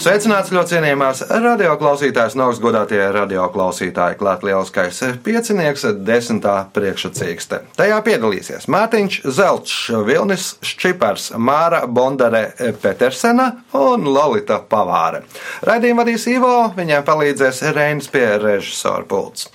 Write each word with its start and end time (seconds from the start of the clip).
Sveicināts 0.00 0.48
ļoti 0.48 0.78
cienījamās 0.78 1.18
radioklausītājas, 1.28 2.32
no 2.38 2.46
augstgadātie 2.48 3.02
radioklausītāji, 3.12 4.16
klāt 4.16 4.46
lieliskais 4.48 5.00
piecinieks, 5.20 5.84
desmitā 6.06 6.54
priekšsacīkste. 6.72 7.58
Tajā 7.76 7.98
piedalīsies 8.06 8.64
Mārtiņš 8.72 9.18
Zelčs, 9.36 9.74
Vilnis 10.08 10.46
Šķipars, 10.64 11.26
Māra 11.36 11.82
Bondare 11.84 12.46
Petersena 12.80 13.50
un 13.76 14.08
Lolita 14.08 14.62
Pavāre. 14.64 15.20
Raidījumu 15.68 16.00
vadīs 16.00 16.24
Ivo, 16.32 16.54
viņai 16.80 17.02
palīdzēs 17.04 17.60
Reinis 17.76 18.08
pie 18.08 18.24
režisora 18.40 19.04
pults. 19.04 19.50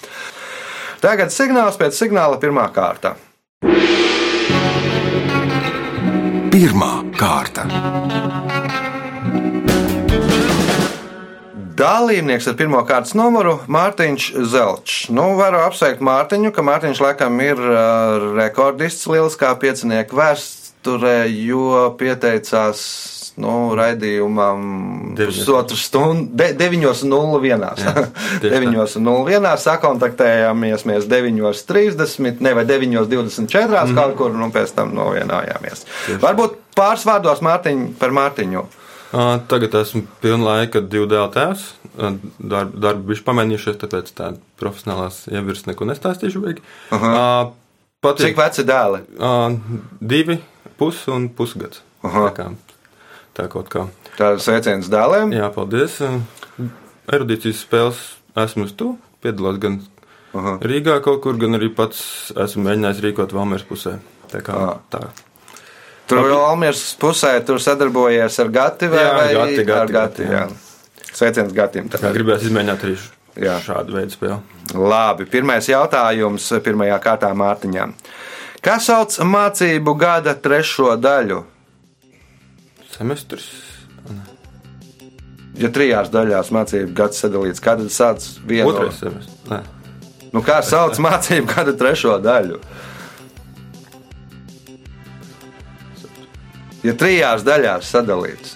Tagad 1.02 1.34
signāls 1.34 1.82
pēc 1.82 1.98
signāla 1.98 2.38
pirmā 2.38 2.70
kārta. 2.76 3.16
Pirmā 6.54 6.94
kārta. 7.18 7.66
Dalībnieks 11.76 12.46
ar 12.48 12.56
pirmā 12.56 12.82
kārtas 12.88 13.12
numuru- 13.18 13.58
Mārtiņš 13.76 14.30
Zelčs. 14.52 15.10
Nu, 15.12 15.34
varu 15.36 15.60
apsveikt 15.66 16.00
Mārtiņu, 16.00 16.54
ka 16.56 16.64
Mārtiņš 16.64 17.02
laikam 17.04 17.42
ir 17.44 17.60
uh, 17.60 18.32
rekordists 18.38 19.10
lieliskā 19.12 19.52
piecinieku 19.60 20.16
vēsturē, 20.16 21.18
jo 21.28 21.90
pieteicās 22.00 22.86
nu, 23.44 23.52
raidījumam 23.76 24.62
pusotru 25.20 25.76
stundu, 25.76 26.30
de, 26.40 26.54
9.01. 26.56 27.66
9.01. 28.46 29.50
sakontaktējāmies 29.68 30.88
mēs 30.88 31.10
9.30, 31.12 32.40
ne 32.40 32.56
vai 32.56 32.64
9.24. 32.72 33.84
Mm. 33.84 34.00
kaut 34.00 34.16
kur, 34.22 34.32
un 34.32 34.56
pēc 34.56 34.72
tam 34.80 34.96
novienojāmies. 34.96 35.84
Varbūt 36.24 36.58
pāris 36.80 37.04
vārdos 37.08 37.44
Mārtiņ, 37.44 37.86
par 38.00 38.16
Mārtiņu. 38.16 38.64
Tagad 39.48 39.76
esmu 39.80 40.02
pilna 40.20 40.50
laika 40.50 40.82
divu 40.84 41.08
dēlu 41.08 41.32
tēvs. 41.32 41.66
Darbu, 41.96 42.80
darbu 42.84 43.08
bijuši 43.10 43.24
pamainījušies, 43.28 43.78
tāpēc 43.80 44.12
tādu 44.18 44.42
profesionālās 44.60 45.22
ievirs 45.32 45.64
neko 45.70 45.88
nestāstīšu. 45.88 46.42
Uh, 46.92 47.54
Pat 48.04 48.20
Cik 48.20 48.36
veci 48.38 48.66
dēli? 48.68 49.06
Uh, 49.16 49.56
divi, 50.04 50.36
pus 50.80 51.06
un 51.12 51.30
pusgads. 51.32 51.80
Tā, 52.04 52.28
kā, 52.36 52.50
tā 53.38 53.48
kaut 53.50 53.72
kā. 53.72 53.88
Tā 54.20 54.36
ir 54.36 54.44
sveiciens 54.44 54.92
dēliem. 54.92 55.32
Jā, 55.34 55.48
paldies. 55.56 55.98
Erudīcijas 57.08 57.64
spēles 57.64 58.02
esmu 58.46 58.68
to. 58.78 58.96
Piedalos 59.24 59.58
gan 59.64 59.80
Aha. 60.36 60.58
Rīgā 60.60 61.00
kaut 61.04 61.22
kur, 61.24 61.40
gan 61.40 61.56
arī 61.56 61.72
pats 61.74 62.34
esmu 62.36 62.68
mēģinājis 62.68 63.02
rīkot 63.06 63.34
Valmēras 63.36 63.66
pusē. 63.70 63.96
Tā 64.34 64.44
kā 64.44 64.58
Aha. 64.60 64.76
tā. 64.92 65.06
Tur 66.10 66.30
jau 66.30 66.42
Almīras 66.52 66.84
pusē 67.02 67.34
tur 67.46 67.58
sadarbojies 67.62 68.38
ar 68.44 68.52
Gati 68.54 68.90
vai, 68.92 69.02
jā, 69.02 69.14
vai 69.18 69.28
gati, 69.34 69.64
gati, 69.66 69.80
ar 69.80 69.94
Gati? 69.96 70.28
Jā. 70.30 70.44
Sveiciens 71.16 71.54
Gatim. 71.56 71.90
Tā 71.90 72.02
kā 72.02 72.12
gribēs 72.14 72.46
izmēģināt 72.46 72.86
arī 72.86 72.96
jā. 73.42 73.58
šādu 73.64 73.96
veidu 73.96 74.14
spēli. 74.14 74.38
Labi, 74.76 75.28
pirmais 75.32 75.70
jautājums 75.70 76.48
pirmajā 76.66 77.00
kārtā 77.04 77.32
Mārtiņām. 77.38 77.94
Kā 78.66 78.80
sauc 78.82 79.16
mācību 79.22 79.94
gada 80.02 80.34
trešo 80.42 80.96
daļu? 80.98 81.44
Semestris. 82.96 83.48
Ja 85.56 85.70
trijās 85.72 86.10
daļās 86.12 86.52
mācību 86.52 86.92
gads 86.98 87.22
sadalīts, 87.24 87.64
kad 87.64 87.82
sāc 87.94 88.26
vienu? 88.48 88.74
Otrais 88.74 88.98
semestris. 89.00 89.72
Nu, 90.36 90.42
kā 90.44 90.60
sauc 90.66 91.00
mācību 91.06 91.48
gada 91.54 91.76
trešo 91.80 92.18
daļu? 92.24 92.60
Ja 96.86 96.94
trijās 96.98 97.44
daļās 97.46 97.90
sadalīts. 97.96 98.56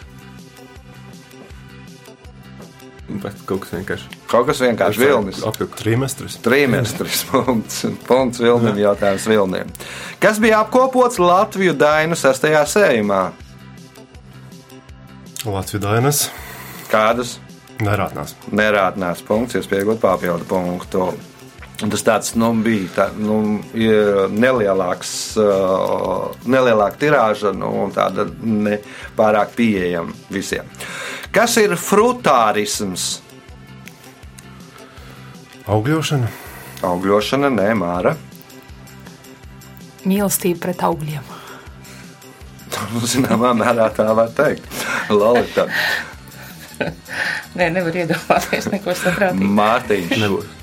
Bet 3.09 3.40
kaut 3.50 3.63
kas 3.63 3.73
vienkārši. 3.73 4.17
Kaut 4.29 4.45
kas 4.45 4.59
vienkārši 4.62 5.01
vilnis. 5.01 5.41
Trimestris. 5.79 6.38
Trimestris. 6.45 7.23
Punkts, 7.31 7.81
punkts 8.06 8.41
vilnim 8.44 8.78
jautājums 8.78 9.25
vilnim. 9.29 9.72
Kas 10.22 10.38
bija 10.41 10.62
apkopots 10.63 11.18
Latviju 11.22 11.73
dainu 11.78 12.18
sastajā 12.19 12.62
sējumā? 12.69 13.23
Latviju 15.50 15.81
dainas. 15.81 16.28
Kādas? 16.91 17.39
Nerādnās. 17.81 18.35
Nerādnās 18.51 19.23
punkts, 19.25 19.56
jūs 19.56 19.69
pieaugat 19.72 20.01
papildu 20.03 20.45
punktu. 20.50 21.09
Tas 21.79 22.01
tāds 22.03 22.34
nu, 22.35 22.50
bija 22.59 22.90
tā, 22.91 23.06
nu, 23.16 23.38
nelielāks, 24.35 25.13
nelielāka 26.44 27.00
tirāža 27.00 27.53
nu, 27.56 27.69
un 27.85 27.94
tāda 27.95 28.25
ne 28.44 28.81
pārāk 29.16 29.53
pieejama 29.56 30.12
visiem. 30.28 30.68
Kas 31.31 31.56
ir 31.62 31.78
frutārisms? 31.79 33.07
Augļošana. 35.72 36.34
Augļošana, 36.89 37.53
nē, 37.56 37.72
māra. 37.79 38.16
Mīlestība 40.03 40.66
pret 40.68 40.84
augļiem. 40.84 41.35
Zināmā 43.13 43.56
mērā 43.56 43.88
tā 43.95 44.12
var 44.19 44.35
teikt. 44.35 44.68
Lolita. 45.16 45.69
Nē, 47.56 47.72
nevar 47.72 47.95
iedomāties 48.03 48.68
neko 48.72 48.95
saprātīgu. 49.00 49.53
Mārtiņš. 49.59 50.58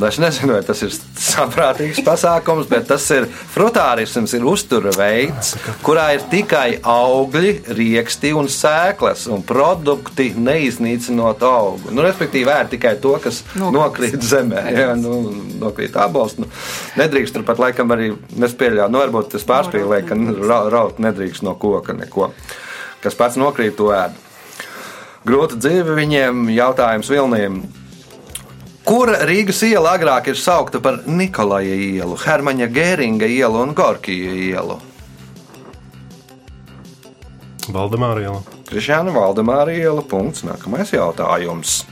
Es 0.00 0.16
nezinu, 0.18 0.54
vai 0.56 0.62
tas 0.64 0.80
ir 0.84 0.92
saprātīgs 0.92 2.00
pasākums, 2.06 2.68
bet 2.70 2.86
tas 2.88 3.04
ir 3.12 3.26
frutārisms, 3.28 4.32
ir 4.36 4.46
uztura 4.48 4.92
veids, 4.96 5.52
kurā 5.84 6.06
ir 6.16 6.24
tikai 6.32 6.78
augļi, 6.80 7.52
rieksti 7.76 8.32
un 8.36 8.48
sēklas, 8.52 9.26
un 9.32 9.44
produkti 9.46 10.30
neiznīcinot 10.36 11.44
augu. 11.46 11.92
Nu, 11.92 12.04
respektīvi, 12.06 12.48
ēd 12.54 12.72
tikai 12.76 12.94
to, 13.04 13.14
kas 13.22 13.42
nokrīt, 13.60 14.16
zemē. 14.32 14.64
Jā, 14.72 14.88
nu, 14.98 15.20
nokrīt 15.60 15.96
abols. 16.00 16.38
Nu, 16.40 16.48
nedrīkst 16.98 17.36
turpat 17.36 17.60
laikam 17.62 17.92
arī 17.94 18.12
nespēļāt. 18.40 18.92
Nu, 18.92 19.02
varbūt 19.04 19.34
tas 19.36 19.46
pārspīlē, 19.48 20.02
ka 20.08 20.18
ra 20.40 20.62
raut 20.72 21.02
nedrīkst 21.04 21.44
no 21.46 21.54
koka 21.60 21.96
neko. 21.98 22.32
Kas 23.04 23.18
pats 23.18 23.38
nokrīt, 23.40 23.76
to 23.76 23.92
ēd. 23.92 24.16
Grūta 25.28 25.60
dzīve 25.60 25.94
viņiem, 26.00 26.48
jautājums 26.50 27.10
Vilniem. 27.12 27.62
Kura 28.82 29.20
Rīgas 29.28 29.60
iela 29.62 29.92
agrāk 29.96 30.32
ir 30.32 30.38
saukta 30.38 30.80
par 30.82 31.04
Nikolaja 31.06 31.74
ielu, 31.74 32.16
Hermaņa 32.18 32.66
Gēringa 32.74 33.28
ielu 33.30 33.60
un 33.62 33.76
Gorkija 33.78 34.32
ielu? 34.34 34.80
Valdemāra 37.70 38.24
iela. 38.24 38.40
Krišāna 38.66 39.12
Valdemāra 39.14 39.74
iela. 39.76 40.02
Punkts. 40.02 40.42
Nākamais 40.46 40.90
jautājums. 40.94 41.82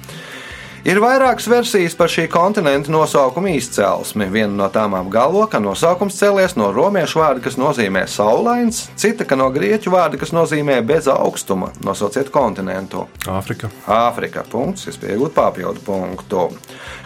Ir 0.80 0.96
vairākas 0.96 1.44
versijas 1.50 1.92
par 1.92 2.08
šī 2.08 2.22
kontinenta 2.32 2.88
nosaukuma 2.88 3.50
izcelsmi. 3.52 4.24
Viena 4.32 4.62
no 4.62 4.68
tām 4.72 4.94
apgalvo, 4.96 5.42
ka 5.52 5.60
nosaukums 5.60 6.16
cēlies 6.16 6.56
no 6.56 6.70
romiešu 6.72 7.20
vārda, 7.20 7.42
kas 7.44 7.58
nozīmē 7.60 8.06
saulains, 8.08 8.88
cita 8.96 9.36
no 9.36 9.50
grieķu 9.52 9.92
vārda, 9.92 10.16
kas 10.20 10.32
nozīmē 10.32 10.80
bez 10.88 11.04
augstuma. 11.12 11.68
Nosauciet 11.84 12.32
kontinentu. 12.32 13.04
Āfrika. 13.28 13.68
Āfrika. 13.84 14.40
Punkts. 14.48 14.88
Es 14.88 14.96
pieņemu 14.96 15.28
papildu 15.36 15.84
punktu. 15.84 16.48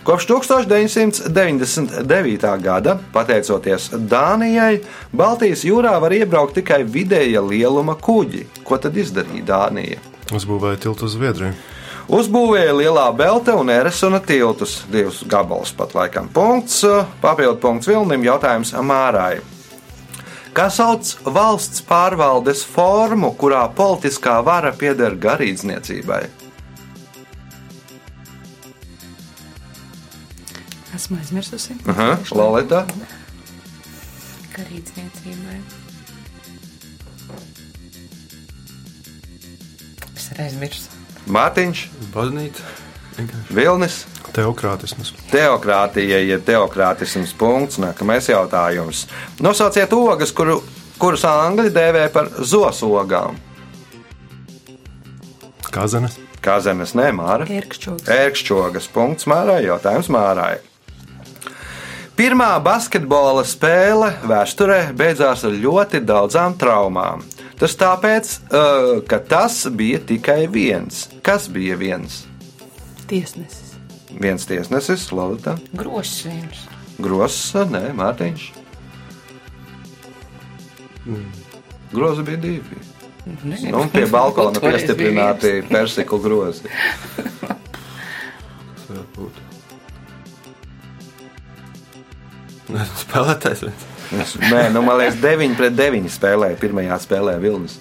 Kopš 0.07 0.31
1999. 0.31 2.47
gada, 2.63 2.95
pateicoties 3.13 3.91
Dānijai, 3.91 4.87
Baltijas 5.11 5.67
jūrā 5.67 5.99
var 5.99 6.15
iebraukt 6.15 6.55
tikai 6.63 6.87
vidēja 6.87 7.43
lieluma 7.43 7.99
kuģi. 7.99 8.47
Ko 8.63 8.79
tad 8.79 8.95
izdarīja 9.03 9.51
Dānija? 9.51 9.99
Uzbūvēja 10.31 10.79
tiltu 10.87 11.11
uz 11.11 11.19
Zviedriju. 11.19 11.74
Uzbūvēja 12.05 12.75
lielā 12.77 13.07
belte 13.17 13.55
un 13.57 13.71
eresuna 13.73 14.21
tiltus, 14.21 14.83
divus 14.93 15.23
gabalus 15.25 15.73
pat 15.73 15.95
laikam. 15.97 16.29
Punkts, 16.29 16.83
papildu 17.23 17.57
punkts 17.63 17.89
Vilnim, 17.89 18.27
jautājums 18.27 18.75
Mārai. 18.85 19.41
Kā 20.55 20.69
sauc 20.71 21.09
valsts 21.25 21.81
pārvaldes 21.83 22.61
formu, 22.69 23.33
kurā 23.41 23.65
politiskā 23.75 24.37
vara 24.45 24.71
pieder 24.77 25.17
garīdzniecībai? 25.19 26.21
Esmu 30.95 31.19
aizmirsusi. 31.19 31.75
Aha, 31.91 32.13
Lolita. 32.39 32.85
Garīdzniecībai. 34.55 35.59
Es 40.15 40.31
arī 40.31 40.47
aizmirsu. 40.53 40.94
Mārtiņš, 41.31 41.87
Baznīca. 42.13 42.65
Vilnis. 43.55 44.03
Teokrātisms. 44.35 45.13
Teokrātija 45.31 46.19
ir 46.27 46.43
teokrātisms. 46.45 47.33
Punkts. 47.39 47.79
Nākamais 47.79 48.27
jautājums. 48.29 49.05
Nosauciet 49.45 49.93
ogas, 49.95 50.35
kuru, 50.35 50.59
kuras 50.99 51.23
angļi 51.29 51.71
dēvē 51.75 52.09
par 52.15 52.33
zosogām. 52.43 53.39
Kazanes. 55.75 56.19
Kā 56.45 56.59
zemes 56.61 56.93
nemāra. 56.99 57.47
Ērkšķogs. 57.49 58.11
Ērkšķogas 58.11 58.91
punkts 58.93 59.29
Mārai. 59.31 59.63
Jautājums 59.65 60.11
Mārai. 60.13 60.59
Pirmā 62.15 62.53
basketbola 62.63 63.43
spēle 63.49 64.13
vēsturē 64.29 64.93
beidzās 64.95 65.47
ar 65.49 65.57
ļoti 65.57 66.03
daudzām 66.07 66.55
traumām. 66.61 67.25
Tas 67.61 67.77
tāpēc, 67.79 68.31
uh, 68.51 69.03
ka 69.09 69.21
tas 69.23 69.61
bija 69.71 70.01
tikai 70.03 70.45
viens. 70.51 71.05
Kas 71.25 71.47
bija 71.53 71.77
viens? 71.79 72.25
Tiesnesis. 73.11 73.75
Viens 74.15 74.47
tiesnesis, 74.47 75.09
Lorita, 75.15 75.57
Grošs 75.75 76.25
viens. 76.29 76.67
Gross, 77.03 77.55
nē, 77.71 77.89
Mārtiņš. 77.99 78.43
Grozi 81.95 82.23
bija 82.27 82.37
divi. 82.43 82.83
Nezinu. 83.25 83.73
Nu, 83.73 83.81
un 83.85 83.89
pie 83.93 84.07
balkona 84.11 84.61
piestiprināti 84.67 85.63
persiklu 85.71 86.19
grozi. 86.23 86.69
Spēlētājs 93.05 93.61
viens. 93.67 93.94
Nē, 94.13 94.69
nu, 94.75 94.83
man 94.83 94.99
liekas, 95.01 95.19
9 95.23 95.57
pret 95.59 95.77
9 95.79 96.13
spēlēja 96.13 96.61
pirmajā 96.61 97.01
spēlē 97.07 97.39
Vilnis. 97.43 97.81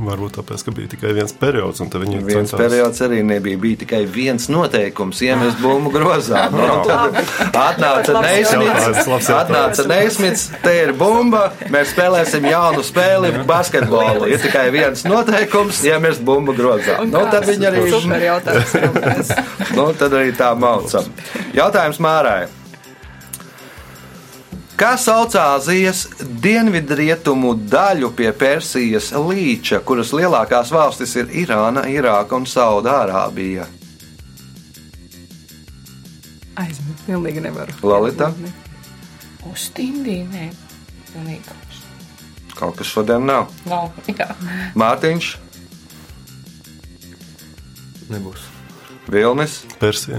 Varbūt 0.00 0.38
tāpēc, 0.38 0.62
ka 0.64 0.72
bija 0.72 0.88
tikai 0.94 1.10
viens 1.12 1.32
periods, 1.36 1.80
un 1.84 1.90
tad 1.92 2.00
viņi 2.00 2.22
Viens 2.24 2.48
centās- 2.48 2.60
periods 2.62 3.00
arī 3.04 3.18
nebija. 3.20 3.58
Bija 3.60 3.76
tikai 3.82 3.98
viens 4.08 4.46
noteikums, 4.48 5.18
iemest 5.26 5.58
bumbu 5.60 5.90
grozā. 5.92 6.46
Nu, 6.56 6.68
tad 6.88 7.18
atnāca 7.52 8.14
jautājums. 8.14 9.28
Atnāca 9.28 9.84
Neismits, 9.90 10.46
te 10.64 10.72
ir 10.86 10.92
bumba. 10.96 11.50
Mēs 11.68 11.92
spēlēsim 11.92 12.48
jaunu 12.48 12.80
spēli, 12.86 13.34
basketbolu. 13.44 14.24
Ir 14.32 14.40
tikai 14.40 14.70
viens 14.72 15.04
noteikums, 15.04 15.82
iemest 15.84 16.24
bumbu 16.24 16.56
grozā. 16.56 16.96
Nu, 17.04 17.26
tad 17.28 17.44
viņi 17.50 17.68
arī, 17.68 17.84
nu, 19.76 19.90
tad 20.00 20.16
arī 20.16 20.32
tā 20.32 20.54
maucam. 20.56 21.12
Jautājums 21.52 22.00
Mārai. 22.00 22.48
Kā 24.80 24.94
sauc 24.96 25.34
Āzijas 25.36 26.06
dienvidrietumu 26.40 27.52
daļu 27.68 28.08
pie 28.16 28.30
Persijas 28.32 29.10
līča, 29.12 29.82
kuras 29.84 30.14
lielākās 30.16 30.72
valstis 30.72 31.12
ir 31.20 31.28
Irāna, 31.42 31.82
Irāka 31.92 32.38
un 32.38 32.48
Saudārābija? 32.48 33.66
Aizmirst, 36.60 37.04
pilnīgi 37.04 37.44
nevaru. 37.44 37.76
Lolita? 37.84 38.30
Uz 39.52 39.68
Tindī, 39.76 40.22
nē. 40.32 40.48
Pilnīgi 41.12 41.44
kaut 41.44 41.68
kas. 41.68 41.84
Kaut 42.56 42.80
kas 42.80 42.96
šodien 42.96 43.28
nav. 43.28 43.52
Nav, 43.68 43.92
jā. 44.08 44.32
Mārtiņš, 44.80 45.34
Nebūs. 48.10 48.42
Vilnis, 49.10 49.60
Persija. 49.78 50.18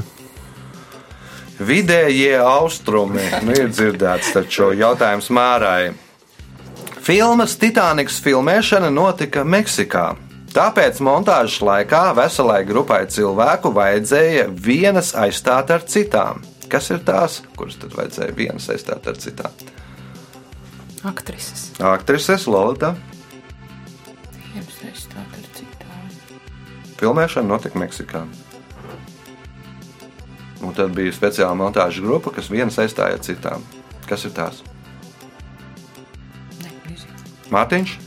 Vidējie 1.68 2.36
austrumi. 2.42 3.24
Nu, 3.46 3.56
ir 3.56 3.70
dzirdēts 3.72 4.34
taču 4.36 4.72
jautājums 4.78 5.30
Mārai. 5.34 5.94
Filmas 7.02 7.56
Titaniks 7.58 8.20
filmēšana 8.22 8.92
notika 8.94 9.46
Meksikā. 9.48 10.12
Tāpēc 10.52 11.00
montāžas 11.00 11.62
laikā 11.64 12.02
veselai 12.18 12.60
grupai 12.68 13.06
cilvēku 13.10 13.72
vajadzēja 13.74 14.50
vienas 14.52 15.14
aizstāt 15.16 15.72
ar 15.72 15.86
citām. 15.88 16.44
Kas 16.72 16.92
ir 16.92 17.00
tās, 17.08 17.40
kuras 17.56 17.80
tad 17.80 17.96
vajadzēja 17.96 18.36
vienas 18.36 18.68
aizstāt 18.72 19.08
ar 19.08 19.18
citām? 19.20 19.56
Aktrises. 21.08 21.72
Aktrises 21.80 22.46
Lorita. 22.52 22.94
Filmēšana 27.02 27.48
notika 27.48 27.80
Meksikā. 27.82 28.28
Un 30.62 30.76
tad 30.78 30.94
bija 30.94 31.14
speciāla 31.16 31.58
montāžas 31.58 32.04
grupa, 32.04 32.32
kas 32.36 32.52
vienas 32.54 32.78
aizstāja 32.82 33.18
ar 33.18 33.24
citām. 33.26 33.64
Kas 34.10 34.26
ir 34.28 34.34
tās? 34.36 34.62
Mārtiņš, 37.52 37.98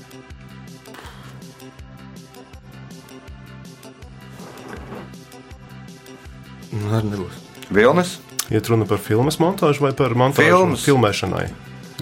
Nu, 6.74 6.90
arī 6.98 7.10
nebūs. 7.12 7.42
Vilnis, 7.74 8.16
Iet 8.52 8.66
runa 8.68 8.84
par 8.84 8.98
filmas 9.00 9.38
montāžu 9.40 9.86
vai 9.86 9.94
par 9.96 10.12
montāžu 10.18 10.50
Filmas. 10.50 10.82
filmēšanai? 10.84 11.44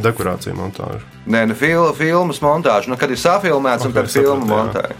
Dekorāciju 0.02 0.56
montāžu. 0.58 1.04
Nē, 1.30 1.44
nu, 1.46 1.54
fil, 1.54 1.84
filmas 1.94 2.40
montāža. 2.42 2.90
Nu, 2.90 2.96
kad 2.98 3.12
ir 3.12 3.20
safilmēts 3.20 3.84
un 3.86 3.92
Ok, 3.92 3.98
tad 4.00 4.08
filmu 4.10 4.48
sapratu, 4.48 4.96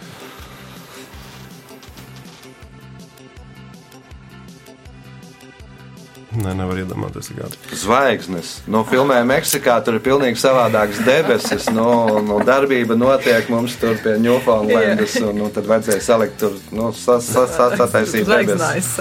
gadu. 7.37 7.59
Zvaigznes. 7.76 8.55
Nu, 8.67 8.82
filmē 8.88 9.20
Meksikā 9.29 9.76
tur 9.85 9.99
ir 9.99 10.05
pilnīgi 10.05 10.41
savādākas 10.41 11.03
debesis. 11.06 11.69
Nu, 11.75 12.19
nu, 12.25 12.41
darbība 12.47 12.97
notiek 12.99 13.49
mums 13.53 13.76
tur 13.81 13.99
pie 14.03 14.17
Newfoundlandas. 14.23 15.19
Un, 15.20 15.37
nu, 15.43 15.50
tad 15.53 15.69
vajadzēja 15.69 16.03
salikt 16.09 16.41
tur, 16.41 16.56
nu, 16.73 16.91
sa, 16.97 17.20
sa, 17.20 17.47
sa, 17.50 17.70
sataisīt 17.76 18.29
debesis. 18.29 18.93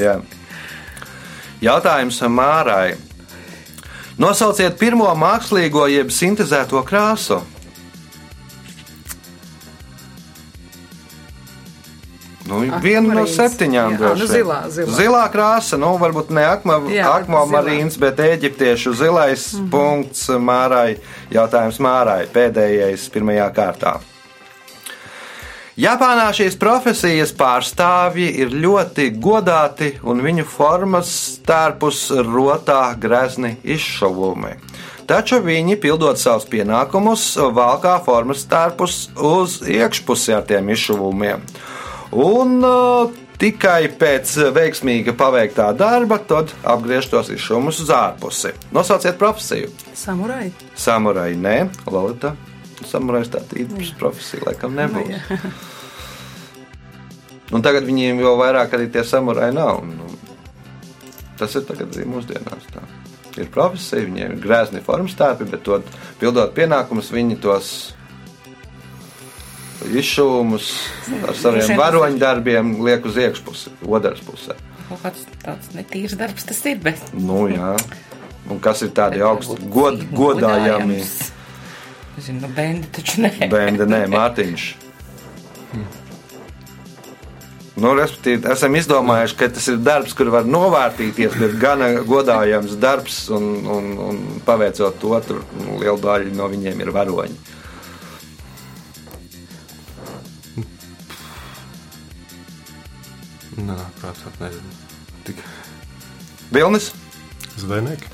Jā. 0.00 0.18
Jautājums 1.62 2.18
Mārai. 2.32 2.96
Nosauciet 4.18 4.78
pirmo 4.80 5.08
mākslīgo 5.18 5.86
jeb 5.92 6.10
sintēzēto 6.12 6.80
krāsu. 6.88 7.42
Nu, 12.52 12.80
viena 12.84 13.16
no 13.16 13.24
septiņām 13.28 13.96
Jā, 13.96 14.12
nu, 14.18 14.28
zilā, 14.28 14.60
zilā. 14.72 14.94
zilā 14.98 15.24
krāsa, 15.32 15.78
nu, 15.80 15.94
varbūt 16.00 16.30
ne 16.36 16.44
akvamarīns, 16.52 17.98
bet 18.02 18.20
eģiptiešu 18.20 18.94
zilais 18.98 19.52
mm 19.52 19.60
-hmm. 19.60 19.70
punkts 19.70 20.28
Mārai. 20.28 20.96
Jautājums 21.32 21.80
Mārai 21.80 22.26
pēdējais 22.32 23.08
pirmajā 23.12 23.52
kārtā. 23.56 24.00
Japānā 25.72 26.26
šīs 26.36 26.58
profesijas 26.60 27.30
pārstāvji 27.32 28.26
ir 28.44 28.50
ļoti 28.52 29.06
godāti 29.16 29.94
un 30.04 30.20
viņu 30.20 30.44
formas 30.44 31.08
stērpus 31.38 32.10
rotā 32.28 32.92
grezni 33.00 33.56
izšuvumi. 33.64 34.52
Taču 35.08 35.40
viņi, 35.40 35.78
pildot 35.80 36.20
savus 36.20 36.44
pienākumus, 36.44 37.24
valkā 37.56 37.96
formas 38.04 38.44
stērpus 38.44 38.98
uz 39.16 39.62
iekšpusi 39.64 40.36
ar 40.36 40.44
tiem 40.46 40.68
izšuvumiem. 40.76 41.40
Un 42.12 42.58
uh, 42.60 43.08
tikai 43.40 43.88
pēc 43.98 44.34
veiksmīga 44.52 45.14
paveiktā 45.16 45.70
darba 45.76 46.18
tad 46.20 46.52
apgriež 46.68 47.08
tos 47.08 47.32
izšuvumus 47.32 47.80
uz 47.82 47.92
ārpusi. 47.96 48.52
Nosauciet 48.74 49.16
profesiju. 49.20 49.72
Samurai. 49.96 50.52
Samurai, 50.76 51.32
nē, 51.34 51.58
Lorita. 51.90 52.36
Samurais 52.86 53.30
tā 53.32 53.40
īpaša 53.56 53.96
profesija, 53.98 54.44
laikam, 54.48 54.76
nebūs. 54.76 55.20
Un 57.52 57.64
tagad 57.64 57.84
viņiem 57.84 58.20
jau 58.22 58.36
vairāk 58.40 58.72
arī 58.76 58.88
tie 58.92 59.04
samurai 59.04 59.50
nav. 59.54 59.82
Nu, 59.84 60.08
tas 61.40 61.56
ir 61.58 61.66
tagad 61.68 61.92
arī 61.92 62.06
mūsdienās. 62.08 62.68
Tā. 62.72 62.84
Ir 63.40 63.48
profesija, 63.52 64.06
viņiem 64.08 64.36
ir 64.36 64.40
grēzni 64.40 64.80
formas 64.84 65.16
tēpi, 65.16 65.48
bet 65.52 65.64
to 65.66 65.80
pildot 66.20 66.54
pienākumus, 66.56 67.12
viņi 67.12 67.38
tos 67.44 67.92
izšuvumus 69.90 70.68
ar 71.22 71.34
saviem 71.34 71.42
Droši 71.42 71.56
vien 71.56 71.66
tas 71.66 71.80
varoņu 71.80 72.20
darbiem 72.22 72.72
liek 72.86 73.08
uz 73.08 73.18
iekšpusi, 73.22 73.74
otras 73.88 74.22
pusē. 74.26 74.56
Kaut 74.88 75.02
kāds 75.04 75.26
tāds 75.42 75.72
netīrs 75.76 76.16
darbs 76.20 76.46
tas 76.48 76.60
ir, 76.68 76.80
bet. 76.84 77.00
Nu, 77.16 77.46
jā. 77.50 77.74
Un 78.50 78.58
kas 78.62 78.82
ir 78.84 78.92
tādi 78.94 79.22
augsti 79.24 79.56
god, 79.72 80.02
godājami? 80.12 81.00
Zinu, 82.18 82.42
nu, 82.44 82.52
bendi 82.52 82.90
taču 82.92 83.22
nē. 83.24 83.34
Bēnde, 83.52 83.86
nē, 83.88 84.04
Mārtiņš. 84.12 84.70
Nu, 87.80 87.94
respektīvi, 87.96 88.44
esam 88.52 88.74
izdomājuši, 88.76 89.36
ka 89.40 89.48
tas 89.56 89.64
ir 89.72 89.78
darbs, 89.80 90.12
kur 90.16 90.28
var 90.34 90.44
novērtīties, 90.44 91.38
bet 91.40 91.54
gan 91.60 91.80
godājams 92.04 92.74
darbs, 92.82 93.22
un, 93.32 93.46
un, 93.64 93.86
un 94.10 94.20
paveicot 94.44 94.98
to, 95.00 95.14
tur 95.24 95.40
nu, 95.56 95.78
liela 95.80 95.96
daļa 96.02 96.34
no 96.36 96.50
viņiem 96.52 96.84
ir 96.84 96.92
varoņi. 96.92 97.38
Nē, 103.60 103.76
prātā, 104.00 104.32
nezinu. 104.40 104.70
Tik. 105.26 105.36
Vilnis, 106.52 106.92
Zvejnieki. 107.60 108.08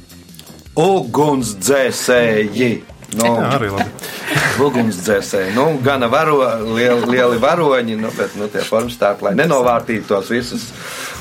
ugunsdzēsēji. 0.80 2.70
Nu, 3.18 3.26
Jā, 3.26 3.48
arī 3.56 3.68
labi. 3.74 3.90
ugunsdzēsēji. 4.66 5.50
Nu, 5.56 5.64
gana 5.84 6.06
varo, 6.12 6.36
lieli, 6.76 7.02
lieli 7.10 7.38
varoņi, 7.42 7.96
nu, 7.98 8.12
bet 8.16 8.36
nu, 8.38 8.46
tie 8.52 8.62
formas 8.66 8.96
tā, 9.00 9.08
lai 9.26 9.32
nenovārtītu 9.38 10.06
tos 10.12 10.30
visus 10.30 10.68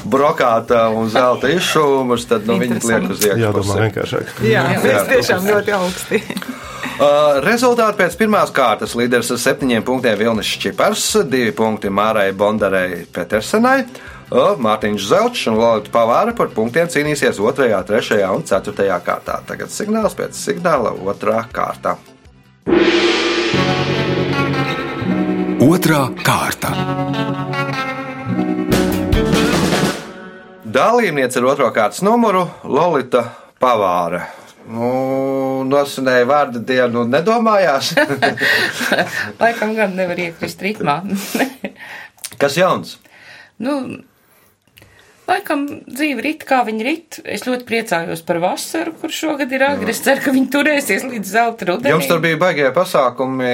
brokāta 0.06 0.86
un 0.96 1.10
zelta 1.12 1.50
izšuvumus, 1.52 2.28
tad 2.30 2.46
nu, 2.48 2.60
viņi 2.62 2.78
liek 2.86 3.10
uz 3.12 3.26
Jādomā 3.26 3.50
iekšpusi. 3.50 3.80
vienkāršāk. 3.84 4.26
Jā, 4.46 4.64
Jā. 4.76 4.80
mēs 4.86 5.10
tiešām 5.16 5.42
ļoti 5.50 5.72
augsti. 5.80 6.22
Uh, 7.00 7.38
rezultāti 7.46 8.02
pēc 8.02 8.16
pirmās 8.20 8.50
kārtas 8.52 8.92
līderis 9.00 9.30
ar 9.32 9.38
septiņiem 9.40 9.86
punktiem 9.88 10.18
Vilnis 10.20 10.50
Čipars, 10.60 11.06
divi 11.32 11.54
punkti 11.56 11.88
Mārai 11.88 12.34
Bondarei 12.36 13.06
Petersenai. 13.16 13.86
Uh, 14.28 14.58
Mārtiņš 14.60 15.06
Zelčs 15.08 15.46
un 15.48 15.56
Lorita 15.62 15.94
Pavāra 15.94 16.34
par 16.36 16.52
punktiem 16.52 16.90
cīnīsies 16.92 17.40
2, 17.40 17.70
3 17.88 18.18
un 18.28 18.44
4 18.44 18.98
kārtā. 19.06 19.38
Tagad 19.48 19.72
signāls 19.72 20.18
pēc 20.20 20.36
signāla 20.36 20.92
2. 21.00 21.38
kārta. 21.56 21.96
Otra 25.70 26.02
kārta. 26.20 26.74
Dalībniece 30.68 31.40
ar 31.40 31.50
otro 31.54 31.72
kārtas 31.72 32.04
numuru 32.04 32.44
Lorita 32.68 33.24
Pavāra. 33.56 34.39
Nu, 34.70 34.90
nosinēja 35.66 36.28
vārdu 36.30 36.62
dienu, 36.62 37.04
nedomājās. 37.10 37.96
Laikam 39.42 39.74
gan 39.78 39.96
nevar 39.98 40.20
iekrist 40.22 40.62
ritmā. 40.62 41.00
Kas 42.40 42.58
jauns? 42.60 42.98
nu, 43.60 43.74
laikam 45.30 45.66
dzīve 45.88 46.24
rit, 46.26 46.44
kā 46.48 46.62
viņi 46.68 46.86
rit. 46.86 47.20
Es 47.24 47.46
ļoti 47.48 47.66
priecājos 47.68 48.24
par 48.26 48.42
vasaru, 48.44 48.94
kur 49.00 49.14
šogad 49.14 49.54
ir 49.56 49.64
agri. 49.68 49.94
Es 49.94 50.02
ceru, 50.06 50.24
ka 50.26 50.34
viņi 50.36 50.52
turēsies 50.54 51.06
līdz 51.08 51.32
zelta 51.32 51.70
rudenim. 51.70 51.96
Jums 51.96 52.10
tur 52.10 52.22
bija 52.24 52.40
baigie 52.42 52.68
pasākumi 52.76 53.54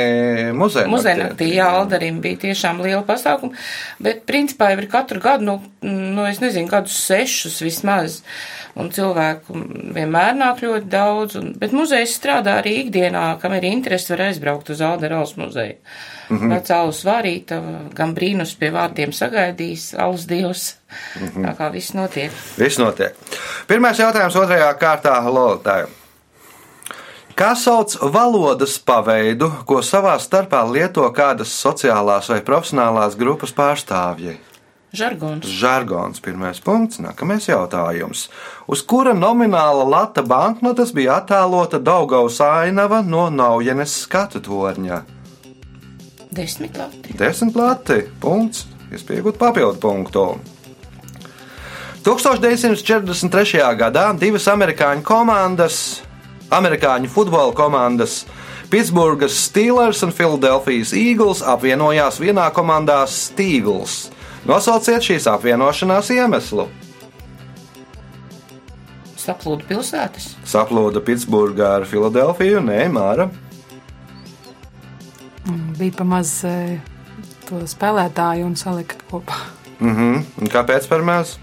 muzejā. 0.58 0.90
Muzeja 0.92 1.30
jā, 1.46 1.70
Aldarim 1.82 2.20
bija 2.24 2.42
tiešām 2.48 2.82
liela 2.86 3.04
pasākuma, 3.08 3.56
bet 4.04 4.26
principā 4.30 4.72
jau 4.74 4.82
ir 4.82 4.90
katru 4.92 5.22
gadu, 5.24 5.48
nu, 5.48 5.58
nu 5.86 6.28
es 6.30 6.42
nezinu, 6.44 6.70
gadus 6.72 6.98
sešus 7.06 7.62
vismaz, 7.66 8.22
un 8.80 8.92
cilvēku 8.96 9.56
vienmēr 9.96 10.36
nāk 10.40 10.64
ļoti 10.66 10.92
daudz, 10.92 11.40
un, 11.40 11.54
bet 11.60 11.76
muzejs 11.76 12.18
strādā 12.20 12.60
arī 12.62 12.80
ikdienā, 12.84 13.28
kam 13.42 13.56
ir 13.58 13.68
interesi, 13.70 14.12
var 14.14 14.28
aizbraukt 14.30 14.72
uz 14.74 14.84
Alderaus 14.86 15.36
muzeju. 15.40 15.80
Mm 16.30 16.38
-hmm. 16.38 16.54
Vecā 16.56 16.76
alus 16.76 17.04
vārīta, 17.06 17.62
gan 17.94 18.16
brīnus 18.16 18.56
pie 18.60 18.72
vārdiem 18.72 19.12
sagaidīs, 19.12 19.94
alus 19.98 20.26
dievs, 20.28 20.76
mm 21.22 21.28
-hmm. 21.28 21.46
tā 21.46 21.56
kā 21.58 21.72
viss 21.72 21.94
notiek. 21.94 22.32
Viss 22.58 22.78
notiek. 22.78 23.14
Pirmais 23.68 24.00
jautājums 24.00 24.36
otrajā 24.36 24.74
kārtā 24.74 25.24
Lolitai. 25.26 25.86
Kā 27.36 27.56
sauc 27.56 27.98
valodas 28.14 28.80
paveidu, 28.80 29.50
ko 29.66 29.82
savā 29.84 30.14
starpā 30.20 30.62
lieto 30.72 31.04
kādas 31.12 31.52
sociālās 31.64 32.30
vai 32.30 32.42
profesionālās 32.42 33.18
grupas 33.20 33.52
pārstāvji? 33.52 34.38
Žargons. 34.96 35.44
Žargons, 35.44 36.22
pirmais 36.24 36.62
punkts, 36.64 37.02
nākamais 37.04 37.50
jautājums. 37.50 38.30
Uz 38.72 38.82
kura 38.88 39.12
nomināla 39.14 39.84
lata 39.84 40.24
banknotes 40.24 40.94
bija 40.96 41.20
attēlota 41.20 41.82
Daugaus 41.84 42.40
ainava 42.40 43.02
no 43.04 43.28
Naujenes 43.30 43.98
skatu 44.06 44.40
torņa? 44.40 45.15
Desmit 46.36 46.78
lati. 46.78 47.16
Desmit 47.16 47.56
lati, 47.56 48.02
punkts, 48.20 48.66
iespējot 48.92 49.38
papildu 49.40 49.80
punktu. 49.80 50.26
1943. 52.06 53.62
gadā 53.80 54.10
divas 54.20 54.46
amerikāņu 54.52 55.06
komandas, 55.08 55.78
amerikāņu 56.54 57.10
futbola 57.10 57.56
komandas, 57.56 58.26
Pitsburgas 58.70 59.38
Steelers 59.46 60.04
un 60.04 60.12
Philadelphijas 60.12 60.92
Eagles 60.98 61.42
apvienojās 61.46 62.20
vienā 62.20 62.50
komandā 62.54 63.00
Steagles. 63.08 64.10
Nosauciet 64.46 65.06
šīs 65.06 65.30
apvienošanās 65.32 66.12
iemeslu. 66.14 66.68
Saplūda 69.26 69.66
pilsētas. 69.70 70.34
Saplūda 70.46 71.02
Pitsburgā 71.06 71.72
ar 71.80 71.88
Filadelfiju, 71.90 72.62
nē, 72.68 72.84
Māra. 72.94 73.32
Bija 75.76 75.98
pamaz 75.98 76.38
e, 76.48 76.80
to 77.50 77.64
spēlētāju 77.68 78.46
un 78.48 78.56
salika 78.60 79.00
kopā. 79.10 79.38
Mhm. 79.80 80.24
Un 80.42 80.52
Kāpēc 80.52 80.88
par 80.88 81.04
maz? 81.04 81.38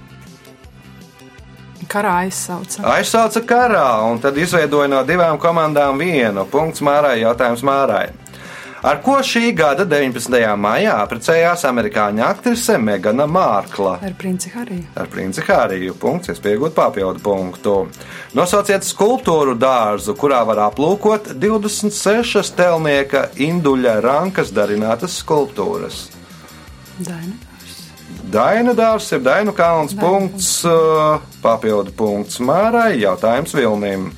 Karā 1.92 2.14
aizsauca. 2.24 2.80
Aizsauca 2.94 3.42
karā, 3.44 3.86
un 4.08 4.20
tad 4.22 4.38
izveidoja 4.40 4.88
no 4.88 5.02
divām 5.04 5.36
komandām 5.38 5.98
vienu. 6.00 6.46
Punkts 6.48 6.80
Mārai, 6.80 7.18
jautājums 7.20 7.64
Mārai. 7.66 8.06
Ar 8.82 8.98
ko 8.98 9.20
šī 9.22 9.52
gada 9.54 9.84
19. 9.86 10.34
maijā 10.58 10.96
apprecējās 11.04 11.62
amerikāņu 11.68 12.24
aktrise 12.26 12.74
Megana 12.82 13.28
Mārkla? 13.30 13.92
Ar 14.02 14.16
princi 14.18 14.50
Hariju. 14.50 14.88
Ar 14.98 15.06
princi 15.06 15.44
Hāriju. 15.46 15.94
Punkts, 16.02 16.32
iespējot 16.32 16.74
papildu 16.74 17.22
punktu. 17.22 17.76
Nosauciet 18.34 18.82
skulptūru 18.82 19.54
dārzu, 19.54 20.16
kurā 20.18 20.40
var 20.48 20.64
aplūkot 20.64 21.30
26 21.38 22.50
telnieka 22.58 23.28
induļa 23.38 24.00
rankas 24.02 24.50
darinātas 24.50 25.14
skulptūras. 25.22 26.08
Daina. 26.98 27.38
Daina 28.34 28.74
dārzs 28.74 29.14
ir 29.14 29.22
Dainu 29.22 29.54
kalns. 29.54 29.94
Dainu 29.94 30.02
Punkts, 30.02 30.50
uh, 30.66 31.22
papildu 31.44 31.94
punkts 31.94 32.42
Mārai. 32.42 32.96
Jautājums 32.98 33.54
Vilnim. 33.54 34.10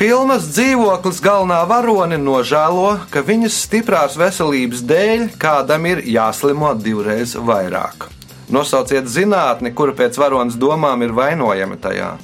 Filmas 0.00 0.46
dzīvoklis 0.48 1.18
galvenā 1.20 1.58
varone 1.68 2.16
nožēlo, 2.16 3.02
ka 3.12 3.20
viņas 3.20 3.58
stiprās 3.66 4.14
veselības 4.16 4.80
dēļ 4.88 5.26
kādam 5.36 5.84
ir 5.90 6.00
jāslimo 6.08 6.70
divreiz 6.80 7.34
vairāk. 7.36 8.06
Nosauciet 8.48 9.10
zinātni, 9.12 9.74
kura 9.76 9.92
pēc 9.98 10.16
varonas 10.22 10.56
domām 10.56 11.04
ir 11.04 11.12
vainojama 11.12 11.76
tajā. 11.84 12.14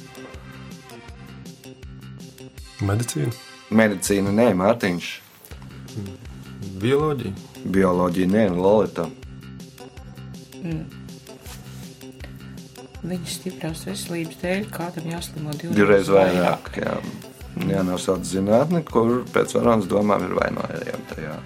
Medicīna. 2.81 3.29
Medicīna, 3.69 4.33
nē, 4.33 4.49
Mārtiņš, 4.57 5.13
Bioloģija. 6.81 7.37
bioloģija, 7.77 8.33
nē, 8.33 8.49
Lolita. 8.57 9.05
Viņas 13.05 13.37
stiprās 13.37 13.85
veselības 13.85 14.41
dēļ 14.41 14.69
kādam 14.73 15.13
jāslimo 15.13 15.53
divreiz, 15.53 15.77
Divreiz 15.77 16.15
vairāk. 16.17 16.73
Jā, 16.81 16.99
jā 17.71 17.83
nosauc 17.87 18.25
zinātni, 18.27 18.83
kur 18.85 19.23
pēc 19.33 19.55
varonas 19.57 19.87
domām 19.89 20.25
ir 20.27 20.35
vainojama 20.37 21.05
tajā. 21.13 21.37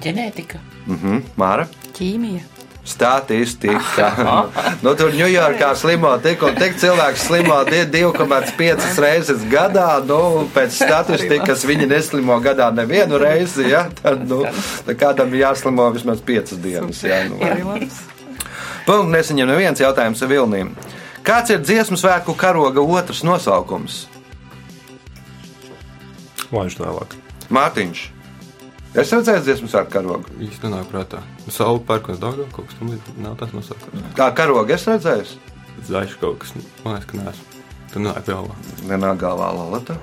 Ģenētika. 0.00 0.60
Mhm, 0.86 1.22
Māra. 1.40 1.66
Ķīmija. 1.96 2.46
Statistika. 2.90 4.10
nu, 4.84 4.92
tur 4.98 5.12
Ņujorkā 5.14 5.72
slimo 5.78 6.12
tik 6.22 6.42
un 6.46 6.56
tik 6.58 6.78
cilvēks 6.80 7.26
slimo 7.28 7.58
die- 7.68 7.86
2,5 7.90 8.86
reizes 9.04 9.42
gadā. 9.50 9.88
Nu, 10.06 10.46
pēc 10.54 10.78
statistikas 10.78 11.66
viņi 11.68 11.90
neslimo 11.90 12.38
gadā 12.42 12.70
nevienu 12.74 13.20
reizi. 13.20 13.68
Ja? 13.70 13.86
Tad, 14.02 14.24
nu, 14.30 14.44
kādam 14.98 15.34
jāslimo 15.36 15.90
vismaz 15.94 16.22
5 16.26 16.56
dienas. 16.62 17.02
Ja? 17.04 17.22
Nu, 17.28 17.38
Punkts 18.86 19.12
nesaņem 19.12 19.50
neviens 19.50 19.82
jautājums 19.82 20.22
ar 20.24 20.30
Vilniem. 20.30 20.72
Kāds 21.26 21.52
ir 21.52 21.60
dziesmu 21.60 21.98
svētku 22.00 22.34
karoga 22.38 22.80
otrs 22.80 23.20
nosaukums? 23.26 24.06
Laiž 26.50 26.78
tālāk. 26.78 27.14
Mārtiņš. 27.52 28.06
Es 28.98 29.12
redzēju 29.14 29.44
dziesmu 29.46 29.68
svētku 29.70 29.94
karogu. 29.94 30.32
Īsti 30.42 30.66
nenāk 30.66 30.88
prātā. 30.90 31.20
Saula 31.52 31.78
pērkons 31.86 32.18
daudz, 32.22 32.42
kaut 32.54 32.66
kas 32.70 32.78
tamlīdzīgs. 32.80 33.20
Nav 33.22 33.36
tas 33.38 33.52
nosaukums. 33.54 34.08
Kā 34.18 34.30
karogu 34.34 34.74
es 34.74 34.88
redzēju? 34.88 35.28
Zaļš 35.86 36.16
kaut 36.22 36.40
kas. 36.42 36.56
Man 36.82 36.96
liekas, 36.96 37.06
ka 37.12 37.20
neesmu. 37.20 37.62
Tu 37.92 38.02
nāk 38.02 38.24
galvā. 38.26 38.56
Nenāk 38.86 39.20
galvā 39.20 39.52
Lalata. 39.54 39.98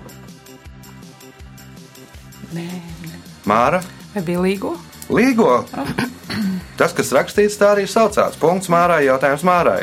Nē, 2.55 2.67
nē. 3.03 3.19
Māra. 3.47 3.81
Vai 4.13 4.23
bija 4.27 4.43
līgo? 4.43 4.77
Līgo. 5.11 5.51
Tas, 6.79 6.93
kas 6.95 7.11
rakstīts, 7.15 7.59
tā 7.59 7.73
arī 7.73 7.87
saucās. 7.89 8.35
Punkts 8.39 8.71
Mārai, 8.71 9.05
jautājums 9.07 9.43
Mārai. 9.47 9.81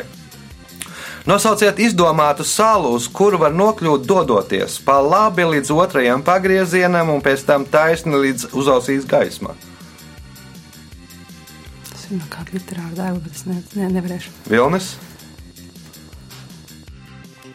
Nosauciet 1.25 1.79
izdomātu 1.81 2.45
salu, 2.45 2.91
uz 2.93 3.07
kuru 3.09 3.39
var 3.41 3.53
nokļūt 3.57 4.03
dodoties 4.05 4.77
pa 4.85 4.99
labi 5.01 5.47
līdz 5.55 5.71
otrajam 5.73 6.21
pagriezienam 6.21 7.09
un 7.09 7.23
pēc 7.25 7.47
tam 7.47 7.65
taisni 7.65 8.13
līdz 8.13 8.51
uzausīs 8.53 9.07
gaisma. 9.09 9.55
Tas 11.89 12.05
ir 12.11 12.19
no 12.19 12.29
kāda 12.29 12.53
literāra 12.53 12.93
dēla, 12.93 13.23
bet 13.25 13.33
es 13.33 13.47
ne, 13.49 13.57
ne, 13.73 13.89
nevarēšu. 13.97 14.35
Vilnis, 14.53 14.93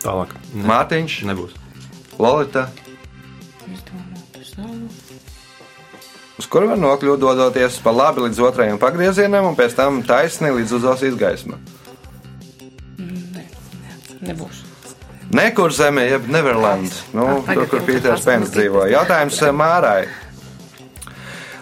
Tālāk. 0.01 0.35
Ne, 0.51 0.65
Mārtiņš, 0.67 1.23
Nebūs. 1.29 1.55
Lolita, 2.21 2.67
uz 6.41 6.47
kuru 6.51 6.73
var 6.73 6.81
nokļūt 6.81 7.21
dodoties 7.23 7.79
pa 7.85 7.93
labi 7.95 8.27
līdz 8.27 8.43
otrajam 8.51 8.81
pagriezienam 8.83 9.47
un 9.53 9.57
pēc 9.57 9.79
tam 9.79 10.03
taisni 10.03 10.51
līdz 10.59 10.75
uzausīs 10.81 11.17
gaisma. 11.21 11.61
Nebūs. 14.31 14.65
Nekur 15.31 15.71
zemē, 15.71 16.09
jeb 16.11 16.27
Neverland. 16.31 16.95
Nu, 17.15 17.41
tur, 17.47 17.67
kur 17.71 17.85
Pīters 17.87 18.25
Pēns 18.27 18.51
dzīvo. 18.51 18.89
Jautājums 18.91 19.39
eh, 19.47 19.55
Mārai. 19.55 20.01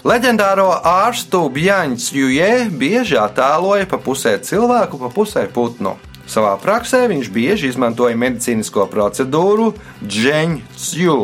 Leģendāro 0.09 0.71
ārstu 0.89 1.43
Bjaņķis 1.53 2.13
Jujē 2.15 2.53
bieži 2.81 3.19
attēloja 3.21 3.89
pa 3.91 3.99
pusē 4.01 4.39
cilvēku, 4.41 5.01
pa 5.03 5.11
pusē 5.13 5.45
putnu. 5.53 5.99
Savā 6.29 6.55
praksē 6.61 7.03
viņš 7.11 7.29
bieži 7.33 7.69
izmantoja 7.73 8.17
medicīnisko 8.17 8.87
procedūru 8.93 9.73
dženķu. 10.05 11.19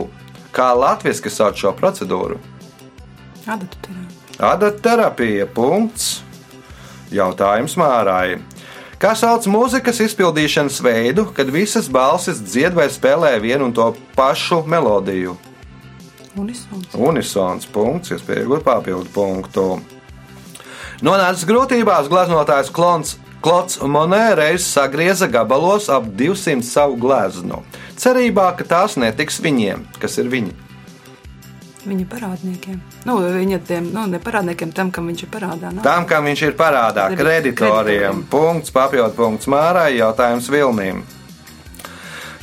Kā 0.54 0.68
latviešu 0.76 1.32
sauc 1.32 1.60
šo 1.60 1.72
procedūru? 1.76 2.40
Adatu 3.44 3.80
terapija. 3.84 4.50
Adaterapija. 4.52 5.46
Punkts. 5.54 6.22
Jautājums 7.14 7.76
Mārai. 7.78 8.40
Kā 9.02 9.14
sauc 9.18 9.46
mūzikas 9.50 9.98
izpildīšanas 10.04 10.78
veidu, 10.84 11.26
kad 11.34 11.50
visas 11.50 11.88
balsis 11.90 12.38
dzied 12.44 12.76
vai 12.76 12.86
spēlē 12.92 13.34
vienu 13.42 13.68
un 13.68 13.74
to 13.74 13.88
pašu 14.14 14.62
melodiju? 14.70 15.34
Unisons. 16.38 16.94
Unisons 16.98 17.66
punkts, 17.70 18.14
iespēja 18.14 18.44
iegūt 18.44 18.64
papildu 18.66 19.10
punktu. 19.14 19.66
Nonācis 21.04 21.46
grūtībās 21.46 22.10
gleznotājs 22.10 22.72
Klons. 22.74 23.18
Klots 23.44 23.76
Monē 23.84 24.30
reiz 24.38 24.64
sagrieza 24.64 25.26
gabalos 25.28 25.90
ap 25.92 26.06
200 26.16 26.64
savu 26.64 26.96
gleznu, 26.96 27.58
cerībā, 28.00 28.46
ka 28.56 28.64
tās 28.64 28.96
netiks 28.96 29.36
viņiem, 29.44 29.82
kas 30.00 30.16
ir 30.22 30.30
viņi. 30.32 30.63
Viņa 31.84 32.04
parādniekiem. 32.08 32.78
Nu, 33.04 33.18
viņa 33.20 33.58
tiem, 33.68 33.90
nu, 33.92 34.06
ne 34.08 34.18
parādniekiem, 34.18 34.70
tam, 34.72 34.90
kam 34.90 35.10
viņš 35.10 35.26
ir 35.26 35.28
parādā. 35.34 35.68
Nav. 35.74 35.82
Tam, 35.84 36.06
kam 36.08 36.24
viņš 36.24 36.42
ir 36.46 36.54
parādā, 36.56 37.10
Kredit- 37.12 37.18
kreditoriem. 37.20 37.54
kreditoriem. 37.56 38.22
Punkts, 38.30 38.70
papildu 38.72 39.12
punkts 39.18 39.46
Mārai, 39.46 39.90
jautājums 39.98 40.48
Vilnīm. 40.48 41.02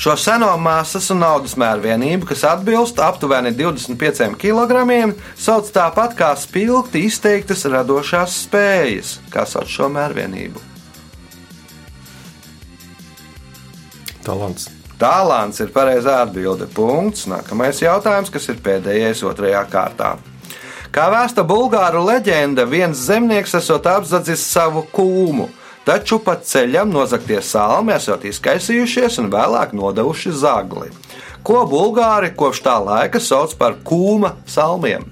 Šo 0.02 0.16
seno 0.18 0.58
masas 0.58 1.10
un 1.14 1.20
naudas 1.22 1.54
mēru 1.62 1.84
vienību, 1.84 2.26
kas 2.32 2.42
atbilst 2.50 2.98
aptuveni 3.00 3.52
25 3.54 4.34
kg, 4.42 5.14
sauc 5.38 5.70
tāpat 5.70 6.16
kā 6.18 6.32
spilgti 6.38 7.04
izteiktas 7.06 7.66
radošās 7.70 8.48
spējas. 8.48 9.20
Kā 9.30 9.46
sauc 9.46 9.70
šo 9.70 9.90
mēru 9.94 10.18
vienību? 10.22 10.62
Talants. 14.26 14.70
Tālāns 15.01 15.58
ir 15.63 15.72
pareizā 15.74 16.20
atbilde. 16.22 16.67
Punkts. 16.70 17.25
Nākamais 17.29 17.79
jautājums, 17.81 18.29
kas 18.29 18.46
ir 18.51 18.60
pēdējais 18.62 19.24
otrajā 19.25 19.63
kārtā. 19.72 20.12
Kā 20.93 21.08
vēsta 21.10 21.41
bulgāru 21.48 22.03
leģenda, 22.05 22.67
viens 22.70 23.00
zemnieks 23.08 23.55
esot 23.58 23.88
apzadzis 23.88 24.43
savu 24.43 24.84
kūmu, 24.93 25.48
taču 25.88 26.20
pa 26.22 26.36
ceļam 26.36 26.91
nozagtie 26.91 27.39
salmi 27.41 27.96
esot 27.96 28.27
izkaisījušies 28.29 29.17
un 29.24 29.31
vēlāk 29.34 29.74
nodevuši 29.74 30.36
zagli. 30.43 30.91
Ko 31.41 31.63
bulgāri 31.65 32.36
kopš 32.38 32.62
tā 32.67 32.75
laika 32.84 33.24
sauc 33.24 33.55
par 33.58 33.79
kūma 33.88 34.36
salmiem? 34.46 35.08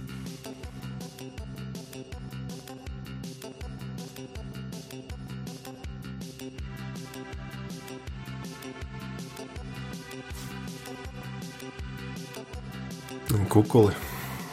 Kukuli. 13.50 13.94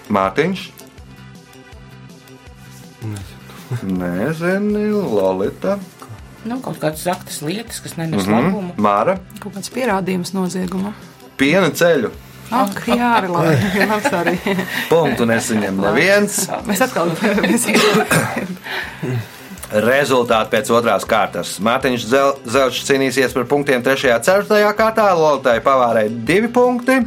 Mārtiņš, 0.09 0.71
Nezinu, 3.83 5.03
Lolita, 5.11 5.79
Nu, 6.47 6.61
kaut 6.63 6.77
kādas 6.79 7.03
zaktas 7.03 7.41
lietas, 7.43 7.81
kas 7.83 7.97
nenes 7.99 8.27
mm 8.27 8.33
-hmm. 8.33 8.45
labumu. 8.47 8.75
Māra, 8.79 9.17
Kaut 9.43 9.55
kāds 9.57 9.71
pierādījums 9.75 10.33
nozieguma. 10.35 10.93
piena 11.37 11.71
ceļu. 11.71 12.11
Ak, 12.51 12.87
jā, 12.87 13.09
arī 13.19 13.29
labi. 13.29 14.39
Punktu 14.93 15.25
nesaņem 15.27 15.81
neviens. 15.81 16.49
Mēs 16.67 16.81
atkal 16.85 17.11
Rezultāti 19.67 20.53
pēc 20.55 20.69
otrās 20.71 21.03
kārtas. 21.09 21.57
Mārtiņš 21.59 22.05
Zel- 22.07 22.37
Zelčs 22.47 22.85
cīnīsies 22.87 23.33
par 23.35 23.49
punktiem 23.51 23.83
3. 23.83 24.13
un 24.15 24.23
4. 24.23 24.73
kārtā. 24.79 25.09
Lolitai 25.19 25.59
pavārēja 25.61 26.13
2 26.29 26.49
punkti. 26.55 27.01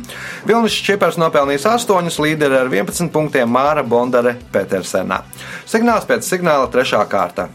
Vilnis 0.46 0.76
Čipars 0.84 1.16
nopelnījis 1.16 1.66
8, 1.72 2.20
līderi 2.20 2.60
ar 2.60 2.68
11 2.68 3.10
punktiem 3.16 3.48
Māra 3.48 3.84
Bondare 3.88 4.36
Petersena. 4.52 5.22
Signāls 5.66 6.04
pēc 6.10 6.28
signāla 6.28 6.68
3. 6.68 7.06
kārta. 7.08 7.48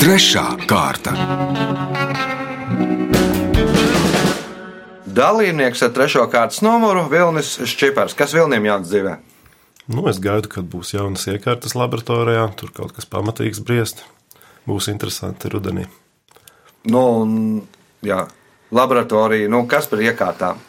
Trešā 0.00 0.46
kārta. 0.66 1.14
Dalībnieks 5.06 5.82
ar 5.86 5.90
3. 5.94 6.26
kārtas 6.32 6.62
numuru 6.66 7.06
Vilnis 7.10 7.58
Čipars. 7.78 8.14
Kas 8.18 8.34
Vilnim 8.34 8.64
jāatdzīvē 8.66 8.90
dzīvē? 8.90 9.29
Nu, 9.90 10.04
es 10.06 10.20
gaidu, 10.22 10.46
kad 10.52 10.68
būs 10.70 10.92
jaunas 10.94 11.26
iekārtas 11.30 11.74
laboratorijā. 11.74 12.44
Tur 12.58 12.70
kaut 12.74 12.94
kas 12.94 13.08
pamatīgs 13.10 13.62
briest. 13.66 14.04
Būs 14.68 14.86
interesanti 14.92 15.50
rudenī. 15.50 15.88
Nu, 16.90 17.00
un, 17.24 17.32
jā, 18.06 18.20
laboratorija, 18.70 19.48
nu, 19.50 19.64
kas 19.70 19.88
par 19.90 20.02
iekārtām? 20.04 20.60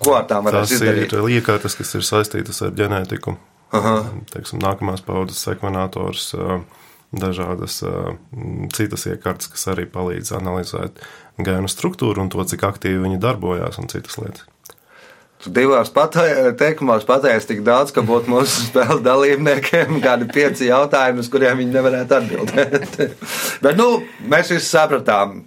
Ko 0.00 0.14
ar 0.16 0.24
tām 0.30 0.46
varēs 0.48 0.70
Tas 0.70 0.80
ir 0.80 1.02
izdarīt? 1.02 1.12
iekārtas, 1.36 1.76
kas 1.76 1.92
ir 1.98 2.06
saistītas 2.06 2.62
ar 2.64 2.72
ģenētiku. 2.78 3.36
Aha. 3.76 3.96
Teiksim, 4.32 4.62
nākamās 4.64 5.04
paudzes 5.04 5.42
sekvenators, 5.44 6.30
dažādas 7.12 7.82
citas 8.74 9.06
iekārtas, 9.10 9.50
kas 9.52 9.68
arī 9.74 9.84
palīdz 9.92 10.32
analizēt 10.38 11.02
gēnu 11.38 11.68
struktūru 11.70 12.24
un 12.24 12.32
to, 12.32 12.42
cik 12.48 12.64
aktīvi 12.66 13.04
viņi 13.04 13.20
darbojās 13.22 13.78
un 13.82 13.92
citas 13.92 14.16
lietas. 14.22 14.48
Tu 15.40 15.52
divās 15.56 15.88
patē- 15.94 16.50
teikumos 16.60 17.06
pateici 17.08 17.48
tik 17.54 17.62
daudz, 17.64 17.94
ka 17.96 18.02
būtu 18.04 18.28
mūsu 18.32 18.64
spēles 18.68 19.00
dalībniekiem 19.06 20.00
kādi 20.04 20.28
pieci 20.32 20.68
jautājumi, 20.68 21.24
uz 21.24 21.30
kuriem 21.32 21.62
viņi 21.62 21.76
nevarētu 21.78 22.18
atbildēt. 22.18 23.16
Bet 23.64 23.80
nu, 23.80 23.88
mēs 24.28 24.52
visi 24.52 24.68
sapratām, 24.68 25.40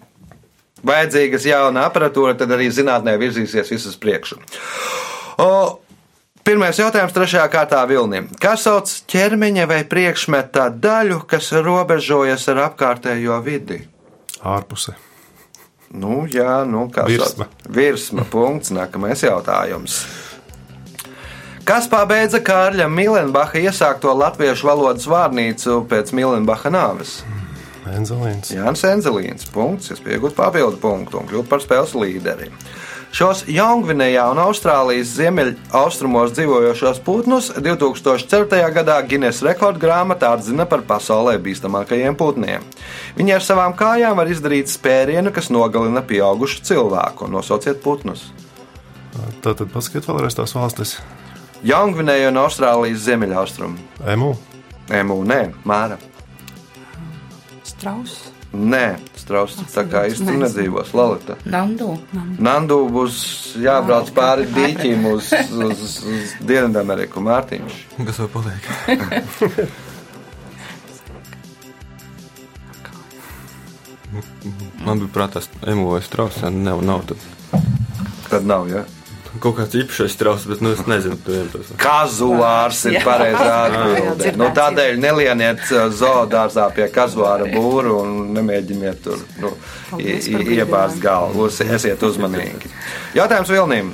vajadzīgas 0.81 1.45
jauna 1.47 1.85
aparatūra, 1.91 2.33
tad 2.39 2.51
arī 2.57 2.71
zinātnē 2.73 3.15
virzīsies 3.21 3.69
visas 3.75 3.99
priekšu. 4.01 4.41
O, 5.43 5.49
Pirmais 6.43 6.75
jautājums 6.75 7.13
trešajā 7.15 7.45
kārtā 7.47 7.79
Vilnim. 7.87 8.25
Kas 8.43 8.65
sauc 8.65 8.89
ķermeņa 9.07 9.63
vai 9.69 9.77
priekšmeta 9.87 10.65
daļu, 10.83 11.21
kas 11.31 11.53
robežojas 11.55 12.43
ar 12.51 12.59
apkārtējo 12.65 13.37
vidi? 13.45 13.77
Ārpusē. 14.43 14.97
Nu, 15.93 16.23
jā, 16.25 16.63
nu, 16.65 16.87
kā 16.89 17.05
Virsma. 17.05 17.45
sauc? 17.45 17.67
Virsma. 17.75 18.25
Punkts. 18.33 18.73
Nākamais 18.73 19.21
jautājums. 19.21 20.01
Kas 21.63 21.85
pabeidza 21.87 22.41
Kārļa 22.43 22.89
Milenbacha 22.91 23.61
iesākto 23.61 24.11
latviešu 24.17 24.67
valodas 24.67 25.05
vārnīcu 25.07 25.83
pēc 25.87 26.11
Milenbacha 26.17 26.73
nāves? 26.73 27.21
Enzelīns. 27.87 28.49
Jānis 28.51 28.83
Enzelīns. 28.89 29.47
Punkts. 29.53 29.93
Es 29.93 30.01
pieņemu 30.03 30.33
papildu 30.35 30.81
punktu 30.81 31.21
un 31.21 31.29
kļuvu 31.29 31.45
par 31.51 31.63
spēles 31.63 31.93
līderi. 31.95 32.49
Šos 33.13 33.43
Jaungvinējā 33.45 34.23
un 34.33 34.39
Austrālijas 34.41 35.11
ziemeļaustrumos 35.19 36.31
dzīvojošos 36.33 36.97
putnus 37.05 37.51
2004. 37.53 38.57
gadā 38.73 38.95
Guinness 39.05 39.43
rekordgrāmatā 39.45 40.31
atzina 40.33 40.65
par 40.65 40.81
pasaulē 40.89 41.35
bīstamākajiem 41.45 42.17
putniem. 42.17 42.65
Viņi 43.13 43.35
ar 43.35 43.45
savām 43.45 43.77
kājām 43.77 44.17
var 44.17 44.33
izdarīt 44.33 44.73
spērienu, 44.73 45.29
kas 45.29 45.51
nogalina 45.53 46.01
pieaugušu 46.01 46.65
cilvēku. 46.65 47.29
Nosauciet 47.29 47.85
putnus. 47.85 48.31
Tātad 49.45 49.69
paskatiet 49.69 50.09
vēlreiz 50.09 50.41
tās 50.41 50.57
valstis. 50.57 50.97
Jaungvinēja 51.61 52.33
un 52.33 52.41
Austrālijas 52.47 53.05
ziemeļaustrumu. 53.05 53.91
Emu. 54.09 54.33
Emu, 54.89 55.21
nē, 55.21 55.43
Māra. 55.69 56.01
Strauss. 57.61 58.32
Nē, 58.53 58.99
Strauss 59.17 59.57
tā 59.73 59.81
kā 59.89 60.03
īsti 60.11 60.35
nedzīvos. 60.37 60.91
Lalita. 60.93 61.39
Nandu. 61.49 61.95
Nandu 62.37 62.83
būs 62.93 63.15
jābrauc 63.63 64.11
pāri 64.13 64.45
dīķim 64.51 65.07
uz, 65.09 65.31
uz, 65.57 65.81
uz 66.05 66.35
Dienvidameriku. 66.37 67.23
Mārtiņš. 67.25 67.79
Kas 68.05 68.21
vēl 68.21 68.29
paliek? 68.35 68.61
Man 74.85 74.99
bija 75.01 75.09
prātā, 75.15 75.41
ka 75.41 75.71
emu 75.71 75.87
vai 75.89 76.01
strausa 76.05 76.51
nav, 76.53 76.83
nav 76.85 77.07
tad. 77.09 77.23
Tad 78.29 78.45
nav, 78.45 78.67
ja? 78.69 78.83
Kaut 79.41 79.55
kāds 79.57 79.73
īpašais 79.73 80.13
strauss, 80.13 80.45
bet 80.45 80.59
nu, 80.61 80.75
es 80.75 80.83
nezinu, 80.85 81.17
tu 81.25 81.33
vien 81.33 81.47
tos. 81.49 81.71
Kazuārs 81.81 82.83
ir 82.91 82.99
pareizā 83.01 83.55
atbildē. 83.65 84.33
Nu, 84.37 84.51
tādēļ 84.53 84.99
nelieniet 85.01 85.63
uh, 85.73 85.87
zoodārzā 85.89 86.67
pie 86.75 86.85
kazuāra 86.93 87.47
būru 87.49 87.95
un 88.03 88.13
nemēģiniet 88.37 89.01
tur 89.05 89.23
nu, 89.41 89.55
iebāzt 89.97 91.01
galvu. 91.01 91.49
Esiet 91.49 92.05
uzmanīgi. 92.05 92.69
Jautājums 93.17 93.53
Vilnīm. 93.53 93.93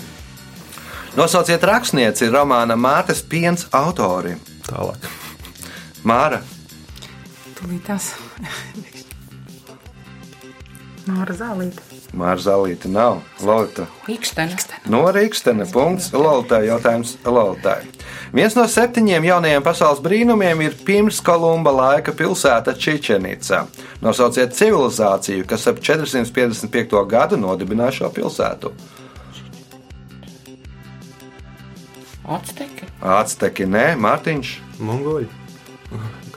Nosauciet 1.15 1.63
rakstnieci 1.65 2.30
romāna 2.34 2.75
Mātes 2.80 3.23
piens 3.25 3.65
autori. 3.75 4.36
Tālāk. 4.67 5.08
Māra. 6.08 6.41
Tūlīt 7.58 7.84
tās. 7.88 8.12
Māra 11.10 11.34
Zālīte. 11.36 11.88
Māra 12.10 12.41
Zalīta 12.41 12.89
nav. 12.89 13.19
Lolita. 13.45 13.86
Ikstena. 14.10 14.56
No 14.89 15.04
Rīgstena. 15.13 15.67
Punkts. 15.72 16.08
Lolitai 16.13 16.63
jautājums 16.65 17.17
Lolitai. 17.26 17.84
Viens 18.34 18.56
no 18.58 18.63
septiņiem 18.69 19.28
jaunajiem 19.28 19.63
pasaules 19.65 20.02
brīnumiem 20.02 20.63
ir 20.65 20.74
pirms 20.88 21.19
Kolumba 21.22 21.69
laika 21.72 22.12
pilsēta 22.17 22.74
Čičenica. 22.74 23.67
Nosauciet 24.02 24.56
civilizāciju, 24.58 25.45
kas 25.50 25.67
ap 25.69 25.80
455. 25.86 27.06
gadu 27.10 27.38
nodibināja 27.38 28.00
šo 28.02 28.10
pilsētu. 28.17 28.74
Atsteki. 32.30 32.86
Acteki, 33.02 33.65
nē, 33.65 33.86
Mārtiņš. 33.98 34.50
Mongoļi. 34.86 35.30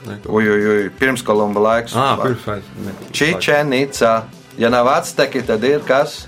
Nē, 0.03 0.15
kaut- 0.23 0.29
Uj, 0.33 0.47
uj, 0.53 0.63
uj, 0.71 0.87
pirms 0.99 1.21
Kolumba 1.23 1.59
laiks. 1.61 1.93
Ā, 1.93 2.15
pirms 2.21 2.47
aiz. 2.47 2.63
ne. 2.85 2.93
Ja 4.57 4.69
nav 4.69 4.87
acteki, 4.87 5.41
tad 5.47 5.63
ir 5.63 5.81
kas? 5.87 6.27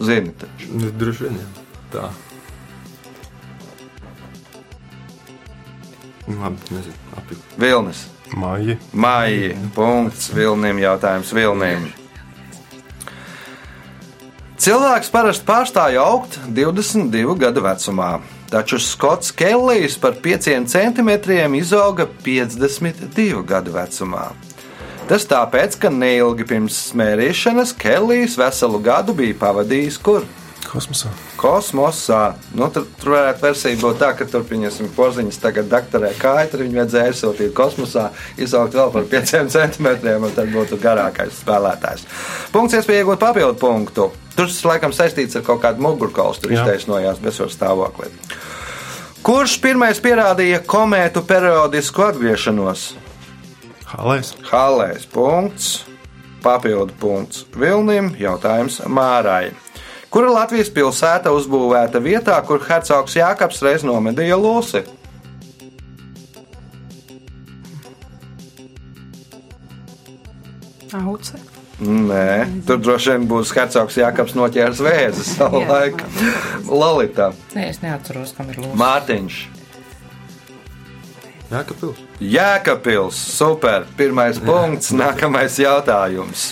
Zini, 0.00 0.32
taču. 0.38 0.68
Nu, 0.72 0.90
Droši 0.90 1.24
vien. 1.24 1.38
Tā. 1.92 2.10
Nu, 6.26 6.36
Labi, 6.42 6.56
nezinu. 6.70 6.94
Apjūk. 7.16 7.46
Vilnis. 7.58 8.06
Maija. 8.36 8.76
Maija. 8.92 9.54
Punkts 9.74 10.28
Vilnim. 10.34 10.78
Jautājums 10.82 11.32
Vilnim. 11.34 11.88
Cilvēks 14.66 15.12
parasti 15.14 15.46
pārstāja 15.46 16.02
augt 16.02 16.38
22 16.50 17.36
gadu 17.38 17.62
vecumā, 17.62 18.16
taču 18.50 18.78
Skots 18.78 19.30
Kellijs 19.36 19.98
par 19.98 20.16
5 20.22 20.66
centimetriem 20.70 21.54
izauga 21.54 22.06
52 22.24 23.42
gadu 23.46 23.74
vecumā. 23.74 24.30
Tas 25.06 25.26
tāpēc, 25.30 25.76
ka 25.78 25.90
neilgi 25.92 26.46
pirms 26.48 26.78
smērīšanas 26.90 27.76
Kellijs 27.78 28.34
veselu 28.38 28.80
gadu 28.82 29.14
bija 29.14 29.36
pavadījis 29.38 30.00
kur? 30.02 30.26
Kosmosā. 30.66 31.10
Kosmosā. 31.38 32.20
Nu, 32.56 32.68
tur, 32.74 32.86
tur 33.00 33.14
varētu 33.14 33.44
versija 33.44 33.78
būt 33.80 34.00
tā, 34.02 34.10
ka 34.18 34.26
tur 34.30 34.44
pieņemsim 34.48 34.90
porziņus, 34.96 35.38
tagad 35.42 35.70
doktorē 35.70 36.10
kāju, 36.18 36.50
tur 36.52 36.64
viņu 36.64 36.80
vajadzēja 36.80 37.12
aizsūtīt 37.12 37.54
kosmosā, 37.56 38.08
izaugt 38.40 38.76
vēl 38.76 38.92
par 38.94 39.08
5 39.14 39.34
centimetriem, 39.56 40.26
un 40.26 40.34
tad 40.36 40.50
būtu 40.54 40.80
garākais 40.82 41.40
spēlētājs. 41.42 42.06
Punkts, 42.54 42.78
iespēja 42.80 43.04
iegūt 43.04 43.22
papildu 43.22 43.58
punktu. 43.62 44.10
Tur 44.36 44.50
tas 44.50 44.60
laikam 44.68 44.92
saistīts 44.92 45.38
ar 45.38 45.46
kaut 45.46 45.62
kādu 45.62 45.84
mugurkaulu, 45.86 46.36
tur 46.42 46.52
Jā. 46.52 46.60
iztaisnojās 46.64 47.22
bezsvaru 47.24 47.54
stāvoklī. 47.54 48.12
Kurš 49.26 49.56
pirmais 49.64 49.98
pierādīja 50.02 50.60
komētu 50.68 51.24
periodisku 51.26 52.04
atgriešanos? 52.10 52.92
Halēs. 53.90 54.34
Halēs 54.50 55.06
punkts, 55.10 55.86
papildu 56.44 56.94
punkts 57.00 57.46
Vilnim, 57.58 58.12
jautājums 58.20 58.80
Mārai. 58.86 59.54
Kura 60.10 60.30
Latvijas 60.32 60.70
pilsēta 60.72 61.32
uzbūvēta 61.34 62.00
vietā, 62.02 62.36
kur 62.46 62.62
hercogs 62.64 63.16
Jākaps 63.18 63.60
reiz 63.66 63.84
nomedīja 63.86 64.38
Lūsi? 64.40 64.84
Auce. 70.96 71.42
Nē, 71.76 72.62
tur 72.64 72.78
droši 72.80 73.12
vien 73.12 73.26
būs 73.28 73.50
hercogs 73.52 73.98
Jākaps 74.00 74.32
noķēris 74.38 74.80
vēzi 74.86 75.26
savu 75.28 75.60
Jā. 75.60 75.68
laiku. 75.68 76.08
Lalita, 76.70 77.32
Nē, 77.52 77.66
es 77.74 77.82
neatceros, 77.82 78.32
kam 78.38 78.48
ir 78.54 78.62
lūdzu. 78.62 78.78
Mārtiņš, 78.80 79.40
Jā, 81.46 81.60
ka 81.62 81.74
pils. 81.78 81.98
Jēkabils, 82.18 83.18
super, 83.36 83.84
pirmais 83.98 84.38
punkts, 84.42 84.90
nākamais 84.90 85.54
jautājums. 85.62 86.48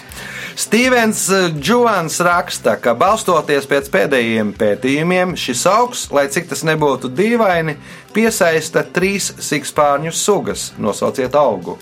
Stīvens 0.55 1.21
Džons 1.59 2.21
raksta, 2.23 2.77
ka 2.79 2.93
balstoties 2.95 3.67
pēc 3.71 3.89
pēdējiem 3.91 4.53
pētījumiem, 4.59 5.33
šis 5.45 5.65
augs, 5.67 6.05
lai 6.15 6.29
cik 6.31 6.47
tas 6.53 6.63
nebūtu 6.69 7.11
dīvaini, 7.11 7.75
piesaista 8.15 8.85
trīs 8.95 9.33
sikspārņu 9.49 10.13
sugas. 10.15 10.69
Nosauciet 10.79 11.35
augu. 11.41 11.75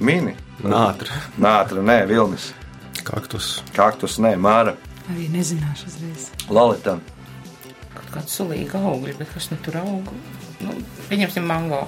Mini, 0.00 0.34
Nātri. 0.62 1.10
nātra, 1.42 1.82
nē, 1.82 2.04
vilnis, 2.08 2.52
Kaktus. 3.04 3.62
kaktus, 3.74 4.18
nē, 4.22 4.34
māra, 4.38 4.76
Arī 5.10 5.26
nezināšu 5.32 5.88
uzreiz. 5.88 6.28
lalita. 6.52 6.98
Kaut 7.94 8.10
kāda 8.14 8.30
sulīga 8.30 8.78
augļa, 8.78 9.16
bet 9.18 9.32
kas 9.34 9.50
nu 9.50 9.56
tur 9.64 9.78
aug? 9.80 10.12
Nu, 10.60 10.74
pieņemsim 11.08 11.46
mango. 11.46 11.86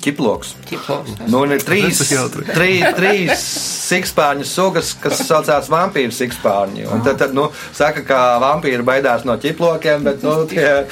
Ķiploks. 0.00 0.54
Ķiplos. 0.68 1.10
Nu, 1.28 1.42
ir 1.44 1.60
trīs, 1.64 2.00
jautri. 2.08 2.46
trīs, 2.98 3.42
sikspārņu 3.90 4.46
sugas, 4.48 4.94
kas 5.00 5.20
saucās 5.28 5.68
vampīru 5.72 6.14
sikspārņi. 6.16 6.86
Un 6.88 7.04
tad, 7.04 7.18
tad 7.20 7.36
nu, 7.36 7.48
saka, 7.76 8.04
ka 8.08 8.20
vampīri 8.40 8.86
baidās 8.86 9.26
no 9.28 9.36
ķiplokiem, 9.40 10.06
bet 10.08 10.24
nu, 10.24 10.38
tie 10.48 10.86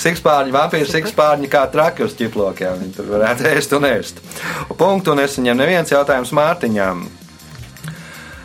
sikspārņi, 0.00 0.54
vampīru 0.54 0.88
sikspārņi 0.88 1.52
kā 1.52 1.66
traki 1.74 2.06
uz 2.08 2.16
ķiplokiem. 2.16 2.80
Viņi 2.86 2.96
tur 2.96 3.12
varētu 3.12 3.50
ēst 3.52 3.76
un 3.76 3.90
ēst. 3.90 4.24
Punktu 4.80 5.16
nesaņem 5.18 5.60
neviens 5.60 5.92
jautājums 5.92 6.32
Mārtiņām. 6.34 7.04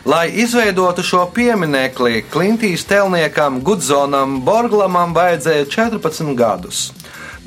Lai 0.08 0.30
izveidotu 0.42 1.04
šo 1.04 1.26
pieminiekli, 1.34 2.22
Klintīs 2.32 2.86
telniekam 2.88 3.60
Gudzonam 3.64 4.38
Borglamam 4.44 5.12
vajadzēja 5.16 5.66
14 5.68 6.32
gadus. 6.36 6.88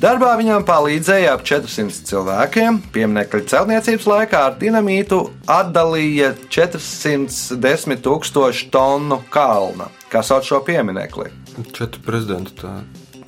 Darbā 0.03 0.33
viņam 0.35 0.65
palīdzēja 0.67 1.31
ap 1.37 1.45
400 1.47 2.03
cilvēkiem. 2.09 2.79
Pieminiekļa 2.91 3.39
celtniecības 3.47 4.07
laikā 4.11 4.41
ar 4.49 4.57
dinamītu 4.59 5.19
atdalīja 5.47 6.33
410 6.51 8.01
tūkstošu 8.03 8.67
tonu 8.73 9.21
kalna. 9.31 9.87
Kas 10.11 10.27
sauc 10.33 10.43
šo 10.49 10.59
pieminekli? 10.67 11.29
Četri 11.71 12.03
prezidenti. 12.03 12.51
Tā. 12.59 12.73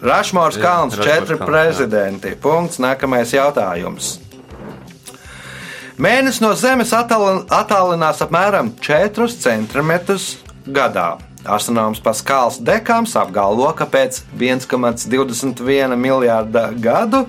Rašmārs 0.04 0.58
Jā, 0.60 0.66
Kalns, 0.66 0.98
Rašmors 1.00 1.08
četri 1.08 1.38
Kalns, 1.38 1.40
jā. 1.40 1.48
prezidenti. 1.48 2.34
Punkts. 2.44 2.82
Nākamais 2.84 3.32
jautājums. 3.34 4.18
Mēnesis 5.96 6.42
no 6.44 6.52
Zemes 6.60 6.92
attālin- 6.92 7.46
attālinās 7.56 8.20
apmēram 8.26 8.74
4 8.84 9.32
cm 9.32 9.94
gadā. 10.68 11.14
Astronoms 11.46 12.02
Paskāls 12.04 12.58
Dekams 12.64 13.16
apgalvo, 13.20 13.68
ka 13.78 13.88
pēc 13.90 14.24
1,21 14.40 15.96
miljārda 16.00 16.68
gadu 16.82 17.26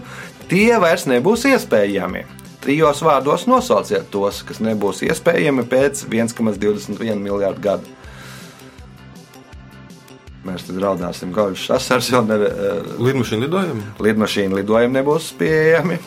tie 0.51 0.77
vairs 0.83 1.07
nebūs 1.11 1.47
iespējami. 1.51 2.25
Trijos 2.65 3.03
vārdos 3.07 3.47
nosauciet 3.47 4.09
tos, 4.11 4.41
kas 4.47 4.59
nebūs 4.65 5.05
iespējami 5.07 5.67
pēc 5.71 6.07
1,21 6.11 7.23
miljārdu 7.23 7.63
gadu. 7.63 7.95
Mēs 10.47 10.67
tad 10.67 10.79
raudāsim 10.83 11.33
gaužus 11.35 11.71
asars, 11.75 12.11
jo 12.13 12.23
ne, 12.27 12.39
eh, 12.47 12.93
Lidmašīna 13.03 13.47
lidojumi? 13.47 13.87
lidmašīnu 13.99 14.61
lidojumi 14.61 15.01
nebūs 15.01 15.33
pieejami. 15.39 15.99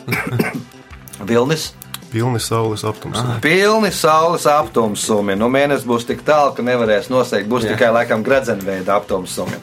Vilnis. 1.28 1.70
Pilni 2.10 2.40
saules 2.42 2.82
aptums. 2.84 3.18
Pilni 3.40 3.92
saules 3.94 4.46
aptumsumi. 4.50 5.36
Nu, 5.38 5.46
mēnesis 5.52 5.86
būs 5.86 6.08
tik 6.08 6.24
tālu, 6.26 6.56
ka 6.56 6.64
nevarēs 6.66 7.06
nosegt. 7.12 7.46
Būs 7.50 7.68
Jā. 7.68 7.76
tikai 7.76 7.92
laikam 7.94 8.24
gredzenveida 8.26 8.96
aptumsumi. 8.98 9.60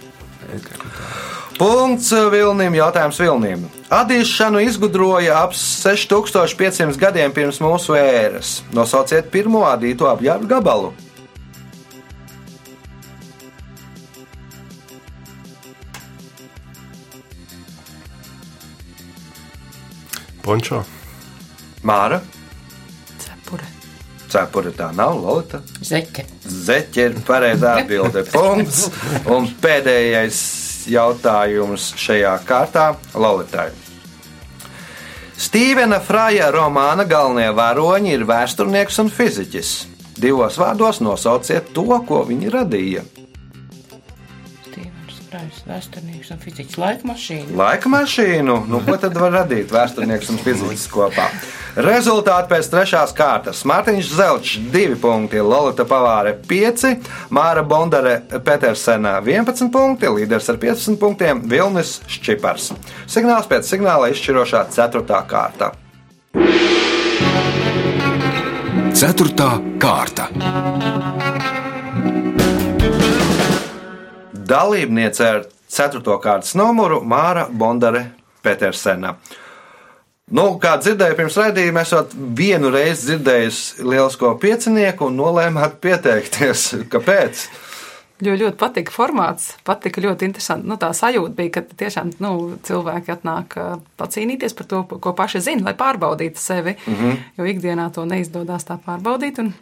Punkts 1.57 2.13
Vilnim. 2.31 2.77
Jautājums 2.77 3.19
Vilnim. 3.19 3.65
Adīšanu 3.91 4.61
izgudroja 4.63 5.41
ap 5.41 5.57
6500 5.57 6.95
gadiem 7.01 7.35
pirms 7.35 7.59
mūsu 7.63 7.97
ēras. 7.99 8.61
Nosauciet 8.71 9.27
pirmo 9.33 9.65
adīto 9.67 10.07
apģērbu 10.07 10.47
gabalu. 10.47 10.93
Pončo. 20.47 20.85
Māra. 21.83 22.21
Cepura 24.27 24.73
tā 24.75 24.89
nav, 24.95 25.17
Lorita. 25.23 25.61
Zeķe. 25.87 26.25
Zeķe 26.43 27.09
ir 27.09 27.19
pareizā 27.27 27.77
atbilde. 27.81 28.25
Punkts. 28.33 28.87
Un 29.31 29.47
pēdējais 29.63 30.39
jautājums 30.91 31.93
šajā 31.99 32.33
kārtā 32.47 32.89
Lolitai. 33.15 33.69
Stīvena 35.37 35.99
Fraja 36.01 36.49
romāna 36.49 37.05
galvenie 37.05 37.51
varoņi 37.53 38.15
ir 38.15 38.25
vēsturnieks 38.25 38.97
un 39.03 39.11
fiziķis. 39.13 39.75
Divos 40.17 40.57
vārdos 40.57 40.97
nosauciet 41.05 41.69
to, 41.75 41.85
ko 42.09 42.23
viņi 42.25 42.49
radīja. 42.55 43.03
Prais, 45.27 45.57
vēsturnieks 45.67 46.29
un 46.31 46.37
fiziķis. 46.39 46.77
Laika 46.79 47.07
mašīna. 47.09 47.55
Laika 47.59 47.89
mašīnu, 47.91 48.53
nu, 48.71 48.79
ko 48.85 48.95
tad 49.01 49.17
var 49.19 49.33
radīt 49.41 49.73
vēsturnieks 49.75 50.29
un 50.31 50.39
fiziķis 50.39 50.85
kopā? 50.93 51.25
Rezultāti 51.83 52.53
pēc 52.53 52.69
trešās 52.71 53.11
kārtas. 53.17 53.65
Mārtiņš 53.67 54.11
Zelčs 54.15 54.53
2 54.71 54.95
punkti, 55.03 55.41
Lorita 55.43 55.83
Pavāre 55.89 56.31
5, 56.47 56.85
Māra 57.35 57.65
Bondare 57.67 58.21
Petersena 58.45 59.17
11 59.19 59.67
punkti, 59.73 60.07
līderis 60.15 60.47
ar 60.53 60.61
15 60.63 60.95
punktiem 61.01 61.43
Vilnis 61.51 61.97
Šķipars. 62.07 62.71
Signāls 63.11 63.51
pēc 63.51 63.67
signāla 63.67 64.13
izšķirošā 64.15 64.63
4. 64.71 65.03
kārta. 65.27 65.73
Ceturtā 68.95 69.51
kārta. 69.77 70.31
Dalībniece 74.47 75.27
ar 75.27 75.43
4. 75.69 76.01
kārtas 76.23 76.55
numuru 76.55 77.01
Māra 77.03 77.47
Bondare 77.51 78.05
Petersena. 78.43 79.17
Nu, 80.27 80.57
kā 80.59 80.73
dzirdēju 80.79 81.15
pirms 81.15 81.37
raidījuma, 81.39 81.83
esat 81.87 82.11
vienu 82.15 82.71
reizi 82.71 83.13
dzirdējusi 83.13 83.85
lielisko 83.87 84.33
piecinieku 84.41 85.07
un 85.07 85.15
nolēmāt 85.19 85.79
pieteikties. 85.83 86.67
Kāpēc? 86.93 87.47
Jo 88.25 88.33
ļoti 88.33 88.57
patika 88.57 88.91
formāts, 88.91 89.51
patika 89.67 90.01
ļoti 90.01 90.25
interesanti. 90.25 90.67
Nu, 90.67 90.79
tā 90.81 90.89
sajūta 90.97 91.35
bija, 91.37 91.59
ka 91.59 91.77
tiešām 91.83 92.15
nu, 92.23 92.31
cilvēki 92.65 93.13
atnāk 93.13 93.53
pacīnīties 93.99 94.57
par 94.57 94.67
to, 94.71 94.81
ko 94.89 95.13
paši 95.15 95.43
zina, 95.51 95.67
lai 95.69 95.75
pārbaudītu 95.77 96.41
sevi. 96.41 96.73
Mm 96.87 96.95
-hmm. 96.95 97.23
Jo 97.37 97.45
ikdienā 97.53 97.91
to 97.93 98.05
neizdodas 98.05 98.65
tā 98.65 98.79
pārbaudīt. 98.87 99.39
un 99.39 99.53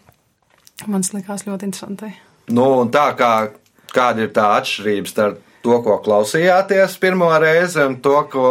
Man 0.88 1.02
tas 1.02 1.14
likās 1.14 1.46
ļoti 1.48 1.70
interesanti. 1.70 2.10
Nu, 2.52 2.86
tā 2.92 3.06
kā, 3.16 3.50
kāda 3.96 4.28
ir 4.28 4.34
tā 4.36 4.52
atšķirība 4.60 5.12
starp 5.12 5.44
to, 5.66 5.78
ko 5.82 6.00
klausījāties 6.06 7.00
pirmo 7.02 7.32
reizi, 7.42 7.80
un 7.82 7.96
to, 8.04 8.14
ko 8.30 8.50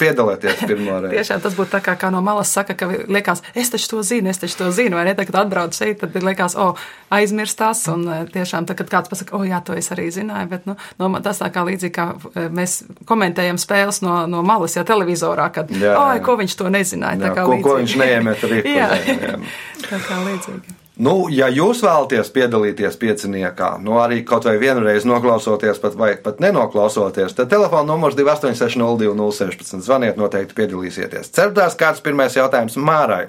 piedalāties 0.00 0.64
pirmo 0.66 0.96
reizi? 1.04 1.14
Tiešām 1.20 1.42
tas 1.44 1.54
būtu 1.56 1.70
tā 1.76 1.80
kā, 1.84 1.94
kā 2.00 2.08
no 2.10 2.18
malas 2.26 2.50
saka, 2.52 2.74
ka 2.78 2.88
liekas, 2.90 3.44
es 3.54 3.70
taču 3.72 3.92
to 3.92 4.02
zinu, 4.06 4.32
es 4.32 4.40
taču 4.42 4.58
to 4.58 4.70
zinu, 4.74 4.98
vai 4.98 5.04
ne? 5.06 5.14
Tad, 5.14 5.28
kad 5.28 5.38
atbrauc 5.44 5.76
šeit, 5.78 6.00
tad 6.02 6.26
liekas, 6.26 6.56
o, 6.58 6.72
aizmirstās, 7.14 7.84
un 7.92 8.02
e, 8.10 8.16
tiešām, 8.34 8.66
tad, 8.66 8.80
kad 8.80 8.90
kāds 8.96 9.12
pasaka, 9.12 9.36
o, 9.38 9.44
jā, 9.46 9.60
to 9.64 9.76
es 9.78 9.92
arī 9.94 10.08
zināju, 10.12 10.50
bet, 10.50 10.66
nu, 10.66 10.74
no, 10.98 11.12
tas 11.24 11.38
tā 11.42 11.52
kā 11.54 11.62
līdzīgi, 11.68 11.94
kā 11.94 12.08
e, 12.34 12.48
mēs 12.58 12.80
komentējam 13.08 13.60
spēles 13.62 14.02
no, 14.02 14.24
no 14.30 14.42
malas, 14.46 14.74
ja 14.74 14.82
televizorā, 14.88 15.52
kad, 15.54 15.70
Jā, 15.70 15.94
o, 15.94 16.08
jā. 16.18 16.24
ko 16.26 16.34
viņš 16.42 16.58
to 16.58 16.72
nezināja. 16.72 17.20
Jā, 17.20 17.28
tā 17.28 17.36
kā 17.38 17.46
ko, 17.46 17.60
ko 17.62 17.78
līdzīgi. 17.78 17.78
viņš 17.84 17.96
neiemet 18.02 18.44
arī? 18.50 18.60
jā, 18.80 18.90
tā 19.86 20.02
kā 20.02 20.18
līdzīgi. 20.26 20.80
Nu, 20.96 21.26
ja 21.28 21.50
jūs 21.52 21.82
vēlaties 21.84 22.30
piedalīties 22.32 22.94
pieciniekā, 22.96 23.74
nu 23.84 23.98
arī 24.00 24.22
kaut 24.24 24.46
vai 24.48 24.54
vienu 24.60 24.80
reizi 24.80 25.08
noklausoties, 25.10 25.76
pat, 25.82 25.96
vai 26.00 26.14
pat 26.24 26.40
nenoklausoties, 26.40 27.34
tad 27.36 27.50
telefona 27.52 27.84
numurs 27.90 28.16
28602016. 28.16 29.84
Zvaniet, 29.84 30.16
noteikti 30.16 30.56
piedalīsieties. 30.56 31.28
Ceturtās 31.36 31.76
kārtas 31.76 32.00
pirmais 32.04 32.38
jautājums 32.38 32.78
Mārai. 32.80 33.26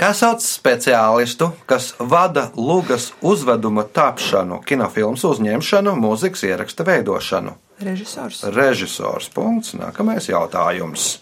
Kā 0.00 0.14
sauc 0.16 0.40
speciālistu, 0.40 1.50
kas 1.68 1.90
vada 2.00 2.46
lugas 2.56 3.10
uzveduma 3.20 3.82
tapšanu, 3.84 4.62
kinofilmas 4.64 5.26
uzņemšanu, 5.28 5.92
mūzikas 6.00 6.46
ieraksta 6.48 6.86
veidošanu? 6.88 7.52
Režisors. 7.84 8.38
Režisors. 8.56 9.28
Punkts. 9.34 9.74
Nākamais 9.76 10.30
jautājums. 10.30 11.18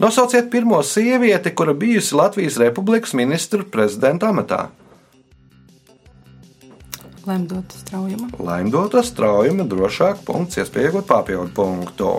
Nosauciet 0.00 0.48
pirmo 0.48 0.80
sievieti, 0.80 1.52
kura 1.52 1.76
bijusi 1.76 2.16
Latvijas 2.16 2.56
Republikas 2.56 3.12
ministra 3.12 3.68
prezidenta 3.68 4.32
amatā. 4.32 4.62
Lemdota 7.28 7.76
straujuma. 7.84 8.30
Laimdota 8.40 9.04
straujuma, 9.04 9.68
drošāk, 9.68 10.24
punkts, 10.24 10.56
iespējot 10.64 11.04
papildu 11.04 11.52
punktu. 11.52 12.14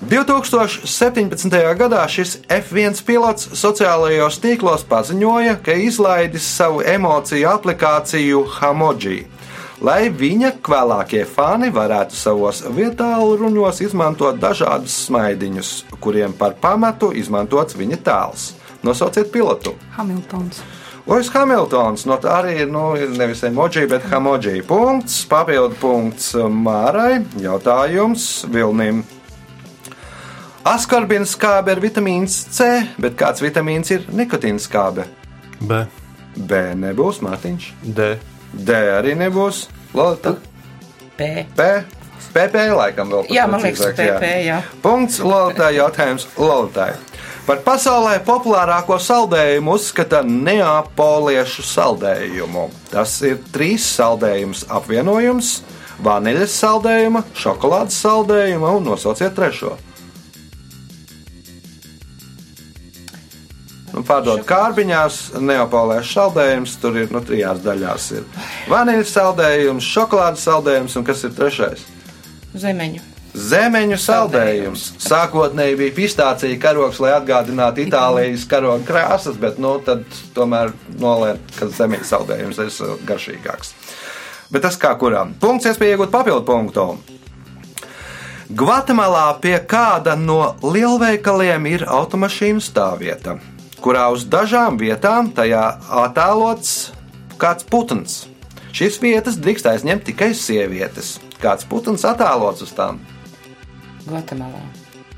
2017. 0.00 1.76
gadā 1.76 2.06
šis 2.08 2.38
F1 2.48 3.02
pilots 3.04 3.50
sociālajos 3.60 4.38
tīklos 4.40 4.86
paziņoja, 4.88 5.58
ka 5.60 5.74
izlaidis 5.76 6.46
savu 6.56 6.80
emociju 6.80 7.50
aplikāciju 7.50 8.40
Hamoji, 8.54 9.26
lai 9.84 10.08
viņa 10.08 10.54
kvēlākie 10.64 11.26
fani 11.28 11.68
varētu 11.74 12.16
savos 12.16 12.62
vietālu 12.72 13.36
ruņos 13.42 13.82
izmantot 13.84 14.40
dažādus 14.40 14.96
smaidiņus, 15.04 15.74
kuriem 16.00 16.32
par 16.32 16.56
pamatu 16.56 17.12
izmantots 17.12 17.76
viņa 17.76 18.00
tēls. 18.00 18.50
Nosauciet 18.80 19.28
pilotu! 19.28 19.76
Hamiltons. 19.98 20.64
Lois 21.04 21.28
Hamiltons, 21.34 22.08
no 22.08 22.16
tā 22.22 22.40
arī 22.40 22.56
ir 22.64 22.72
nu, 22.72 22.94
nevis 23.20 23.44
emoji, 23.44 23.84
bet 23.90 24.08
hamoji. 24.08 24.64
Punkts, 24.64 25.26
papildu 25.28 25.76
punkts 25.80 26.32
Mārai. 26.48 27.18
Jautājums 27.40 28.46
Vilnim. 28.48 29.04
Askorbīna 30.60 31.24
skābe 31.24 31.72
ir 31.72 31.80
vitamīns 31.80 32.34
C, 32.52 32.66
bet 33.00 33.14
kāds 33.16 33.40
vitamīns 33.40 33.88
ir 33.94 34.04
nikotīna 34.12 34.60
skābe? 34.60 35.06
B. 35.60 35.78
B 36.36 36.60
nebūs, 36.76 37.22
Mārtiņš. 37.24 37.70
D. 37.96 38.10
D 38.52 38.76
arī 38.98 39.14
nebūs. 39.16 39.68
Lota. 39.96 40.34
P. 41.16 41.46
P. 41.56 41.70
PP 42.30 42.66
laikam 42.76 43.08
vēl. 43.10 43.32
Jā, 43.32 43.48
man 43.50 43.64
liekas, 43.64 43.96
PP, 43.96 44.28
jā. 44.46 44.60
Punkts 44.84 45.18
Lolitai. 45.24 45.72
Jautājums 45.80 46.28
Lolitai. 46.38 46.92
Par 47.48 47.64
pasaulē 47.64 48.20
populārāko 48.22 49.00
saldējumu 49.00 49.74
uzskata 49.80 50.20
neapoliešu 50.22 51.64
saldējumu. 51.66 52.68
Tas 52.92 53.16
ir 53.26 53.40
trīs 53.50 53.88
saldējumus 53.96 54.68
apvienojums- 54.68 55.60
vaniļas 56.06 56.58
saldējuma, 56.62 57.24
šokolādes 57.34 57.96
saldējuma 58.04 58.76
un 58.76 58.92
nosauciet 58.92 59.34
trešo. 59.34 59.78
Nu, 63.90 64.04
pārdot 64.06 64.44
kārbiņās, 64.46 65.20
neapolēšu 65.42 66.12
saldējums, 66.14 66.76
tur 66.82 66.98
ir 67.00 67.14
nu, 67.14 67.22
trijās 67.26 67.62
daļās. 67.64 68.10
Ir 68.18 68.42
vaniļas 68.70 69.14
saldējums, 69.16 69.88
šokolādes 69.96 70.44
saldējums 70.46 70.98
un 71.00 71.06
kas 71.08 71.24
ir 71.26 71.34
trešais? 71.34 71.86
Zemeņu. 72.54 73.02
Zemeņu 73.30 73.98
saldējums. 74.02 74.86
Sākotnēji 75.04 75.76
bija 75.78 75.94
pistācija 75.94 76.58
karogs, 76.62 76.98
lai 77.02 77.12
atgādinātu 77.14 77.84
Itālijas 77.84 78.46
karoga 78.50 78.82
krāsas, 78.88 79.38
bet 79.38 79.60
nu, 79.62 79.76
tad 79.86 80.02
tomēr 80.34 80.74
nolēma, 80.98 81.38
ka 81.58 81.70
zemeņu 81.70 82.08
saldējums 82.10 82.58
ir 82.64 82.98
garšīgāks. 83.06 83.74
Bet 84.50 84.66
tas 84.66 84.78
kā 84.82 84.96
kurām. 84.98 85.36
Punkts, 85.38 85.70
iespēja 85.70 85.94
iegūt 85.94 86.10
papildu 86.10 86.42
punktu. 86.46 86.88
Gvatemalā 88.50 89.28
pie 89.38 89.54
kāda 89.62 90.16
no 90.18 90.56
lielveikaliem 90.66 91.68
ir 91.70 91.84
automašīnu 91.86 92.58
stāvvieta, 92.58 93.36
kurā 93.82 94.08
uz 94.14 94.24
dažām 94.28 94.78
vietām 94.80 95.30
tajā 95.34 95.64
attēlots 96.04 96.92
kāds 97.40 97.66
putns. 97.68 98.26
Šīs 98.76 99.00
vietas 99.02 99.38
drīkst 99.40 99.66
aizņemt 99.66 100.04
tikai 100.06 100.30
sievietes. 100.36 101.18
Kāds 101.40 101.66
putns 101.66 102.04
attēlots 102.06 102.62
uz 102.66 102.72
tām? 102.76 103.00
Gvatemalā. 104.06 104.60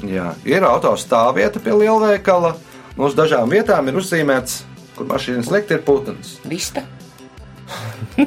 Jā, 0.06 0.32
ir 0.48 0.64
autostāvvieta 0.66 1.60
pie 1.62 1.74
lielveikala. 1.76 2.56
un 2.96 3.04
Uz 3.06 3.14
dažām 3.18 3.50
vietām 3.50 3.88
ir 3.88 3.98
uzzīmēts, 4.00 4.62
kur 4.96 5.06
mašīnas 5.10 5.50
likt, 5.52 5.70
ir 5.70 5.82
putns. 5.86 6.38
Vista. 6.48 6.82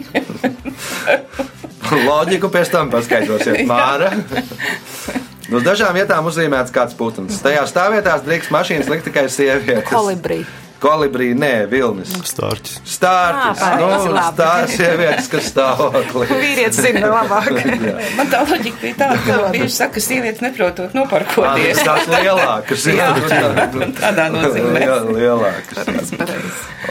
Loģiku 2.10 2.50
pēc 2.50 2.72
tam 2.74 2.90
paskaidrosiet, 2.94 3.66
Māra. 3.72 4.12
Uz 5.54 5.66
dažām 5.66 5.94
vietām 5.98 6.26
uzzīmēts 6.30 6.74
kāds 6.74 6.96
putns. 6.98 7.42
Tajā 7.46 7.66
stāvvietā 7.70 8.18
drīkst 8.26 8.54
mašīnas 8.56 8.90
likt 8.92 9.06
tikai 9.10 9.28
sievietes. 9.30 9.90
Kolibrī. 9.92 10.44
Kolibrī, 10.86 11.30
nē, 11.40 11.66
vilnis. 11.72 12.12
Stārķis. 12.28 12.82
Stārķis. 12.98 13.62
Ā, 13.64 13.70
Nu, 13.80 14.18
stāv 14.36 14.66
sievietes, 14.70 15.30
kas 15.32 15.48
stāvoklī. 15.54 16.28
Vīrietis 16.30 16.82
zina 16.84 17.08
labāk. 17.14 17.48
Man 18.20 18.30
tā 18.30 18.42
loģika 18.46 18.82
bija 18.84 18.98
tāda, 19.00 19.18
ka 19.24 19.38
bieži 19.56 19.72
saka, 19.74 19.96
ka 19.96 20.04
sievietes 20.04 20.44
neprotot 20.44 20.94
noparkoties. 20.98 21.82
Tās 21.88 22.12
lielākas. 22.12 22.86
Jā, 22.92 23.10
tādā 24.04 24.28
nozīmē. 24.36 24.84
Jā, 24.84 25.00
lielākas. 25.10 26.14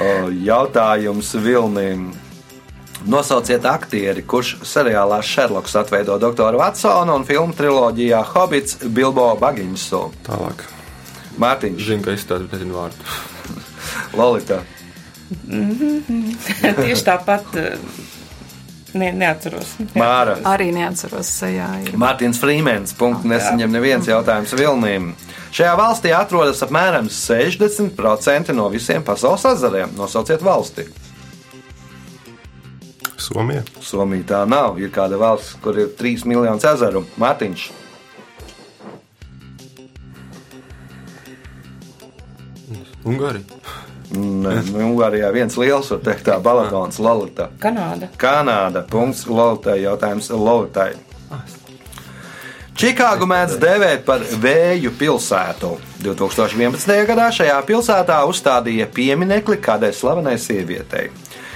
O, 0.01 0.11
Jautājums 0.49 1.35
Vilnim. 1.45 2.09
Nosauciet 3.05 3.65
aktieri, 3.69 4.23
kurš 4.25 4.55
seriālā 4.65 5.19
Sherloks 5.23 5.75
atveido 5.77 6.17
doktoru 6.19 6.59
Vatsonu 6.63 7.19
un 7.19 7.27
filmu 7.29 7.53
triloģijā 7.57 8.23
Hobits 8.33 8.79
Bilbo 8.97 9.27
Baginsu. 9.41 10.07
Tālāk. 10.25 10.65
Mārtiņš, 11.43 11.85
Zinu, 11.85 12.05
ka 12.07 12.15
izstāstu, 12.17 12.47
bet 12.49 12.57
nezinu 12.57 12.79
vārdu. 12.79 12.97
Lolita. 14.19 14.63
Tieši 16.81 17.05
tāpat. 17.11 17.55
eh, 17.61 17.79
Ne, 18.95 19.09
neatceros. 19.11 19.73
Māra. 19.99 20.37
Arī 20.47 20.69
neatceros 20.71 21.27
sejā. 21.27 21.67
ir. 21.83 21.97
Mārtiņš 21.99 22.39
Frīmens. 22.39 22.93
Punkts 22.95 23.27
nesaņem 23.27 23.73
neviens 23.75 24.07
jautājums 24.07 24.53
Vilnīm. 24.55 25.09
Šajā 25.51 25.73
valstī 25.81 26.13
atrodas 26.15 26.63
apmēram 26.63 27.09
60% 27.11 28.55
no 28.55 28.69
visiem 28.71 29.03
pasaules 29.03 29.43
ezeriem. 29.51 29.91
Nosauciet 29.99 30.47
valsti. 30.47 30.87
Somija. 33.25 33.65
Somija 33.85 34.29
tā 34.35 34.43
nav. 34.49 34.79
Ir 34.83 34.93
kāda 34.95 35.19
valsts, 35.21 35.57
kur 35.65 35.79
ir 35.81 35.91
3 35.99 36.27
miljoni 36.29 36.71
ezeru. 36.73 37.05
Mārtiņš. 37.21 37.71
Ungārija. 43.05 43.61
Nē, 44.15 44.53
nu, 44.71 44.79
Ungārijā 44.93 45.31
viens 45.35 45.57
liels, 45.59 45.89
var 45.91 46.01
teikt, 46.05 46.27
tā 46.29 46.37
balagons, 46.43 47.01
Lolita. 47.03 47.49
Kanāda. 47.61 48.11
Kanāda. 48.21 48.85
Punkts 48.89 49.25
Lolitai. 49.27 49.81
Jautājums 49.83 50.31
Lolitai. 50.31 50.93
Čikāgu 52.75 53.27
mēdz 53.31 53.59
dēvēt 53.63 54.01
par 54.07 54.25
vēju 54.43 54.91
pilsētu. 54.99 55.77
2011. 56.03 56.95
gadā 57.07 57.29
šajā 57.33 57.61
pilsētā 57.69 58.17
uzstādīja 58.27 58.89
pieminekli 58.91 59.61
kādai 59.63 59.93
slavenai 59.95 60.35
sievietei. 60.43 61.09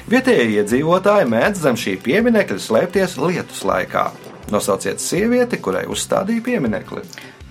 Vietējie 0.09 0.63
iedzīvotāji 0.63 1.29
mēdz 1.29 1.65
zem 1.67 1.77
šī 1.77 1.99
pieminekļa 2.01 2.63
slēpties 2.65 3.19
lietus 3.21 3.65
laikā. 3.69 4.07
Nosauciet 4.49 5.03
sievieti, 5.05 5.59
kurai 5.61 5.85
uzstādīja 5.93 6.45
pieminekli. 6.47 7.03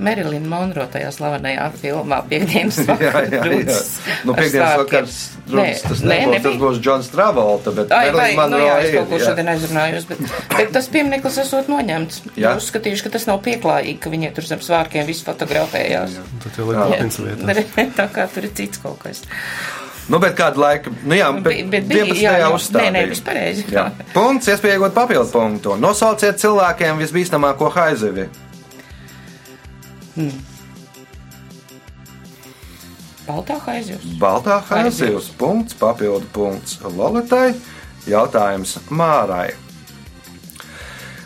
Merilina 0.02 0.46
Monro 0.50 0.84
tajā 0.94 1.10
slavenajā 1.14 1.68
filmā 1.82 2.20
Piektdienas 2.30 2.78
Jā, 2.86 2.98
jā, 3.02 3.22
jā. 3.34 3.40
vakars. 3.42 3.88
Nu, 4.26 4.36
Piektdienas 4.38 4.76
vakars, 4.82 5.16
protams, 5.48 5.86
tas 5.86 6.04
nebūs, 6.06 6.42
tas 6.46 6.60
būs 6.62 6.82
Džons 6.86 7.10
Travolta, 7.14 7.74
bet 7.78 7.94
Ai, 7.98 8.12
vai, 8.14 8.28
Marilyn 8.38 8.54
nu 8.54 8.60
jā, 8.62 8.68
Monroe 8.68 8.84
es 8.90 8.94
kaut 8.94 9.10
ko 9.10 9.20
jā. 9.22 9.30
šodien 9.32 9.50
aizrunājos, 9.54 10.06
bet, 10.10 10.22
bet 10.54 10.74
tas 10.78 10.92
piemineklis 10.94 11.42
esot 11.46 11.72
noņemts. 11.74 12.22
Jā. 12.30 12.36
Jā. 12.44 12.54
Uzskatījuši, 12.62 13.08
ka 13.08 13.14
tas 13.18 13.26
nav 13.30 13.42
pieklājīgi, 13.46 13.98
ka 14.02 14.14
viņi 14.14 14.34
tur 14.38 14.50
zem 14.50 14.62
svārkiem 14.66 15.10
visu 15.10 15.26
fotografējās. 15.30 16.22
Tad 16.46 16.62
jau 16.62 16.70
liek 16.70 16.82
kapins 16.94 17.22
vietā. 17.22 17.90
Tā 18.02 18.10
kā 18.14 18.30
tur 18.34 18.50
ir 18.50 18.54
cits 18.62 18.86
kaut 18.86 19.02
kas. 19.06 19.26
Nu, 20.08 20.20
bet 20.24 20.38
kādu 20.40 20.62
laiku, 20.64 20.92
nu 21.04 21.18
jā, 21.18 21.28
bet, 21.36 21.44
Bi- 21.44 21.64
bet 21.72 21.88
bija, 21.90 22.06
11. 22.06 22.22
jā, 22.24 22.34
jā. 22.40 22.50
uzstādīja. 22.56 22.92
Nē, 22.94 23.00
nē, 23.04 23.10
viss 23.12 23.24
pareizi. 23.26 23.66
Jā. 23.74 23.90
Punkts, 24.16 24.48
iespēja 24.54 24.78
iegūt 24.78 24.94
papildu 24.96 25.32
punktu. 25.34 25.76
Nosauciet 25.84 26.40
cilvēkiem 26.40 27.02
visbīstamāko 27.04 27.68
haizivi. 27.76 28.30
Baltā 33.28 33.58
haizjūs. 33.66 34.06
Baltā 34.22 34.62
haizivs. 34.70 35.28
Punkts, 35.40 35.76
papildu 35.78 36.28
punkts 36.36 36.78
Lolitai. 36.84 37.52
Jautājums 38.08 38.78
Mārai. 38.88 39.50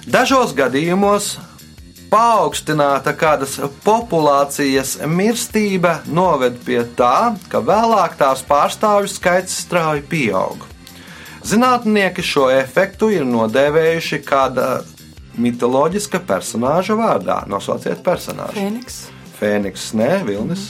Dažos 0.10 0.56
gadījumos 0.58 1.36
paaugstināta 2.12 3.14
kādas 3.16 3.56
populācijas 3.86 4.98
mirstība 5.08 6.02
noved 6.12 6.60
pie 6.66 6.82
tā, 6.98 7.34
ka 7.52 7.62
vēlāk 7.64 8.18
tās 8.20 8.44
pārstāvju 8.48 9.12
skaits 9.12 9.62
strauji 9.64 10.04
pieaug. 10.12 10.68
Zinātnieki 11.48 12.22
šo 12.26 12.50
efektu 12.54 13.10
ir 13.16 13.24
nodēvējuši 13.26 14.20
kāda 14.28 14.68
mitoloģiska 15.42 16.22
personāža 16.28 16.98
vārdā. 17.00 17.42
Nosauciet 17.50 18.04
personāžu. 18.06 18.60
Fēniks. 18.60 19.00
Fēniks, 19.40 19.88
nē, 19.98 20.12
Vilnis. 20.28 20.68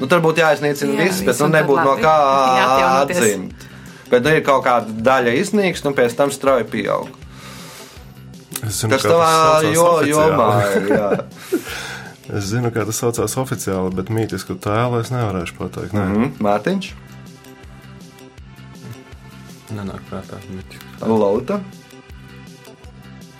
Nu, 0.00 0.08
tur 0.08 0.22
būtu 0.24 0.40
jāiznīcina 0.40 0.94
Jā, 0.94 1.02
viss, 1.02 1.24
bet 1.26 1.42
nu, 1.42 1.50
nebūtu 1.52 1.84
no 1.84 1.96
kā 2.00 2.14
atzimt. 3.02 3.66
Bet 4.10 4.24
nu, 4.24 4.32
ir 4.38 4.46
kaut 4.46 4.64
kāda 4.64 4.94
daļa 5.10 5.34
iznīks, 5.42 5.84
un 5.84 5.98
pēc 5.98 6.16
tam 6.16 6.32
strauji 6.32 6.70
pieaug. 6.70 7.19
Es 8.66 8.80
zinu, 8.82 8.92
Tas 8.96 9.06
tavā 9.08 9.30
saucās 9.32 9.74
jo, 9.74 9.86
jomā 10.10 10.50
ir. 10.76 11.24
Es 12.38 12.44
zinu, 12.46 12.68
kā 12.70 12.84
tas 12.86 12.98
saucās 13.02 13.32
oficiāli, 13.40 13.90
bet 13.96 14.10
mītisku 14.14 14.54
tēlu 14.62 15.00
es 15.02 15.08
nevarēšu 15.10 15.56
pateikt. 15.56 15.96
Nē. 15.96 16.04
Mhm, 16.12 16.28
Mārtiņš, 16.46 16.92
Nenāk 19.74 20.02
prātā. 20.10 20.38
Lauta. 21.06 21.60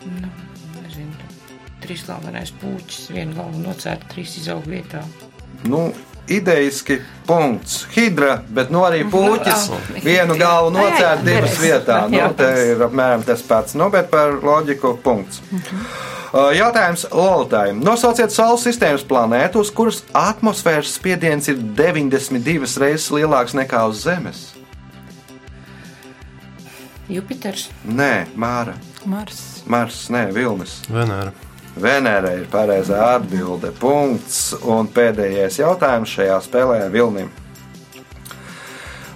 Nu, 0.07 0.29
nezinu. 0.79 1.29
Trīs 1.83 2.05
galvenais 2.07 2.53
puķis, 2.61 3.09
viena 3.15 3.35
galva 3.39 3.63
nocērta, 3.65 4.07
trīs 4.13 4.37
izaug 4.39 4.67
vietā. 4.71 5.03
Nu, 5.67 5.89
idejiski 6.29 7.01
punkts. 7.27 7.87
Hidra, 7.95 8.41
bet 8.49 8.71
nu 8.71 8.85
arī 8.87 9.03
puķis. 9.11 9.69
Nu, 9.71 9.81
Vienu 10.05 10.37
galvu 10.41 10.73
nocērt 10.75 11.25
divas 11.27 11.59
vietā. 11.63 12.03
Nu, 12.11 12.23
te 12.37 12.51
ir 12.73 12.87
apmēram 12.87 13.25
tas 13.27 13.43
pats. 13.47 13.77
Nu, 13.79 13.91
bet 13.93 14.11
par 14.13 14.39
loģiku 14.43 14.97
punkts. 15.05 15.43
Uh, 16.31 16.53
Jautājums 16.55 17.09
Lolitai. 17.11 17.73
Nosauciet 17.75 18.31
Saules 18.31 18.63
sistēmas 18.63 19.03
planētu, 19.07 19.65
uz 19.65 19.73
kuras 19.75 20.05
atmosfēras 20.15 20.95
spiediens 20.95 21.51
ir 21.51 21.59
92 21.59 22.71
reizes 22.79 23.11
lielāks 23.11 23.57
nekā 23.59 23.83
uz 23.91 24.05
Zemes. 24.07 24.45
Jupiters. 27.11 27.67
Nē, 27.83 28.29
Māra. 28.39 28.77
Mars. 29.11 29.65
Mars, 29.67 30.05
nē, 30.15 30.29
Vilnis. 30.35 30.79
Venēra. 30.87 31.35
Venēra 31.79 32.35
ir 32.41 32.49
pareizā 32.51 33.15
atbilde. 33.17 33.71
Punkts. 33.79 34.57
Un 34.67 34.91
pēdējais 34.91 35.61
jautājums 35.63 36.17
šajā 36.17 36.41
spēlē 36.49 36.83
Vilnim. 36.91 37.31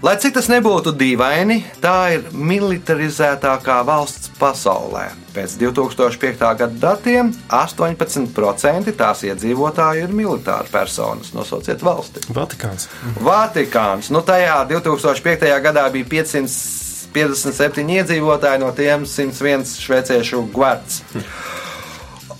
Lai 0.04 0.18
cik 0.20 0.34
tas 0.36 0.50
nebūtu 0.52 0.92
dīvaini, 1.00 1.62
tā 1.80 2.12
ir 2.12 2.26
militarizētākā 2.36 3.78
valsts 3.88 4.28
pasaulē. 4.36 5.06
Pēc 5.32 5.54
2005. 5.62 6.42
gada 6.60 6.68
datiem 6.82 7.30
18% 7.48 8.92
tās 8.98 9.24
iedzīvotāju 9.24 10.04
ir 10.04 10.12
militāri 10.12 10.68
personas. 10.68 11.32
Nosauciet 11.32 11.80
valsti. 11.80 12.20
Vatikāns. 12.36 12.90
Vatikāns. 13.24 14.12
Nu, 14.12 14.20
tajā 14.20 14.60
2005. 14.74 15.48
gadā 15.64 15.88
bija 15.96 16.10
557 16.12 17.96
iedzīvotāji, 17.96 18.60
no 18.60 18.76
tiem 18.76 19.08
101 19.08 19.64
šveiciešu 19.86 20.44
gvards. 20.52 21.00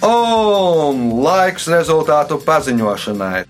Un 0.03 1.05
laiks 1.23 1.69
rezultātu 1.71 2.41
paziņošanai. 2.43 3.45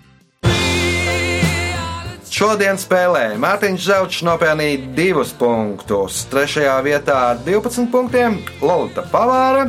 Šodien 2.34 2.74
spēlē 2.74 3.36
Mārtiņš 3.38 3.84
Zelčs 3.86 4.22
nopelnīja 4.26 4.88
divus 4.96 5.30
punktus. 5.38 6.24
Trešajā 6.32 6.74
vietā 6.82 7.18
ar 7.30 7.42
12 7.46 7.86
punktiem 7.92 8.40
Lorita 8.58 9.06
Pavāra, 9.12 9.68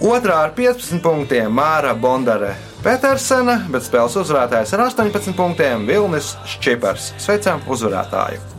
otrā 0.00 0.40
ar 0.46 0.56
15 0.56 1.04
punktiem 1.04 1.52
Māra 1.52 1.92
Bondare 1.92 2.54
Petersena, 2.80 3.60
bet 3.68 3.84
spēles 3.84 4.16
uzvarētājs 4.16 4.72
ar 4.78 4.86
18 4.88 5.36
punktiem 5.36 5.84
Vilnis 5.88 6.38
Čipars. 6.56 7.12
Sveicam 7.20 7.60
uzvarētāju! 7.68 8.57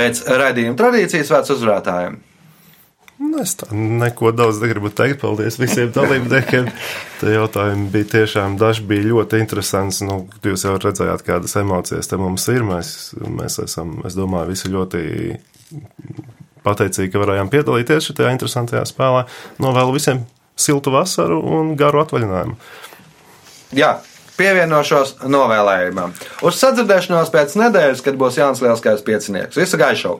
Pēc 0.00 0.24
raidījuma 0.40 0.78
tradīcijas 0.80 1.30
vērts 1.34 1.56
uzvarētājiem. 1.58 2.18
Nu, 3.20 3.42
Es 3.42 3.52
tā 3.60 3.66
neko 3.76 4.30
daudz 4.32 4.62
negribu 4.62 4.88
teikt. 4.96 5.18
Paldies 5.20 5.58
visiem 5.60 5.90
dalībniekiem. 5.92 6.70
Tie 7.20 7.34
jautājumi 7.34 7.90
bija 7.92 8.08
tiešām 8.14 8.56
daži 8.60 8.86
bija 8.88 9.10
ļoti 9.10 9.42
interesanti. 9.42 10.06
Nu, 10.08 10.22
jūs 10.46 10.64
jau 10.64 10.78
redzējāt, 10.80 11.26
kādas 11.26 11.56
emocijas 11.60 12.08
te 12.08 12.16
mums 12.20 12.48
ir. 12.48 12.64
Mēs, 12.64 12.94
mēs 13.20 13.60
esam, 13.66 13.98
es 14.08 14.16
domāju, 14.16 14.54
visi 14.54 14.72
ļoti 14.72 15.02
pateicīgi, 16.64 17.12
ka 17.12 17.20
varējām 17.20 17.52
piedalīties 17.52 18.08
šajā 18.08 18.32
interesantajā 18.38 18.86
spēlē. 18.88 19.26
Novēlu 19.60 19.98
visiem 19.98 20.24
siltu 20.60 20.92
vasaru 20.96 21.42
un 21.58 21.74
garu 21.80 22.00
atvaļinājumu. 22.06 22.56
Jā, 23.76 23.98
pievienošos 24.40 25.18
novēlējumam. 25.28 26.16
Uz 26.46 26.58
sadzirdēšanos 26.64 27.32
pēc 27.34 27.56
nedēļas, 27.60 28.04
kad 28.06 28.20
būs 28.20 28.40
Jānis 28.40 28.64
Lielskais 28.64 29.06
piecinieks. 29.06 29.60
Visu 29.60 29.80
gaišu! 29.80 30.18